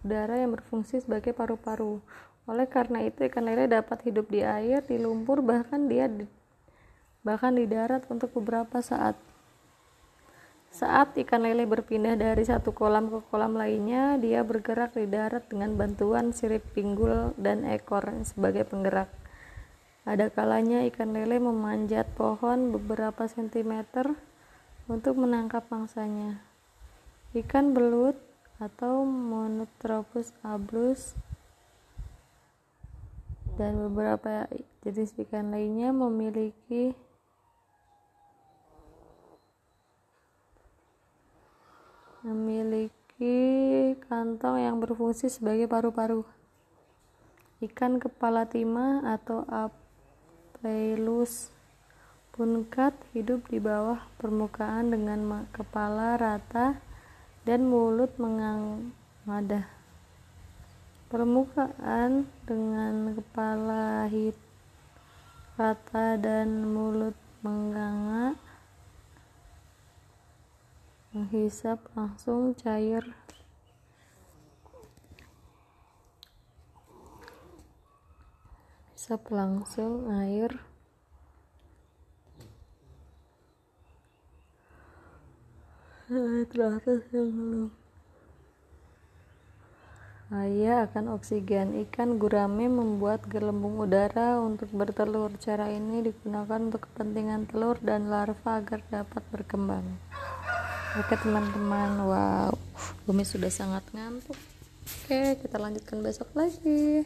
[0.09, 2.01] udara yang berfungsi sebagai paru-paru.
[2.49, 6.25] Oleh karena itu, ikan lele dapat hidup di air, di lumpur, bahkan dia di
[7.23, 9.19] bahkan di darat untuk beberapa saat.
[10.69, 15.73] Saat ikan lele berpindah dari satu kolam ke kolam lainnya, dia bergerak di darat dengan
[15.73, 19.09] bantuan sirip pinggul dan ekor sebagai penggerak.
[20.05, 24.13] Ada kalanya ikan lele memanjat pohon beberapa sentimeter
[24.85, 26.41] untuk menangkap mangsanya.
[27.33, 28.17] Ikan belut
[28.61, 31.17] atau Monotropus ablus
[33.59, 34.47] dan beberapa
[34.85, 36.95] jenis ikan lainnya memiliki
[42.19, 46.27] memiliki kantong yang berfungsi sebagai paru-paru.
[47.59, 51.51] Ikan kepala timah atau Apleus
[52.31, 56.79] punkat hidup di bawah permukaan dengan kepala rata
[57.43, 59.67] dan mulut mengadah.
[61.11, 64.39] Permukaan dengan kepala hit
[65.59, 68.39] rata dan mulut mengganga
[71.09, 73.01] menghisap langsung cair
[78.93, 80.53] hisap langsung air
[86.53, 87.69] teratas yang belum
[90.29, 91.73] kaya akan oksigen.
[91.89, 95.33] Ikan gurame membuat gelembung udara untuk bertelur.
[95.41, 99.97] Cara ini digunakan untuk kepentingan telur dan larva agar dapat berkembang.
[100.97, 102.49] Oke teman-teman, wow,
[103.05, 104.33] bumi sudah sangat ngantuk.
[105.05, 107.05] Oke, kita lanjutkan besok lagi.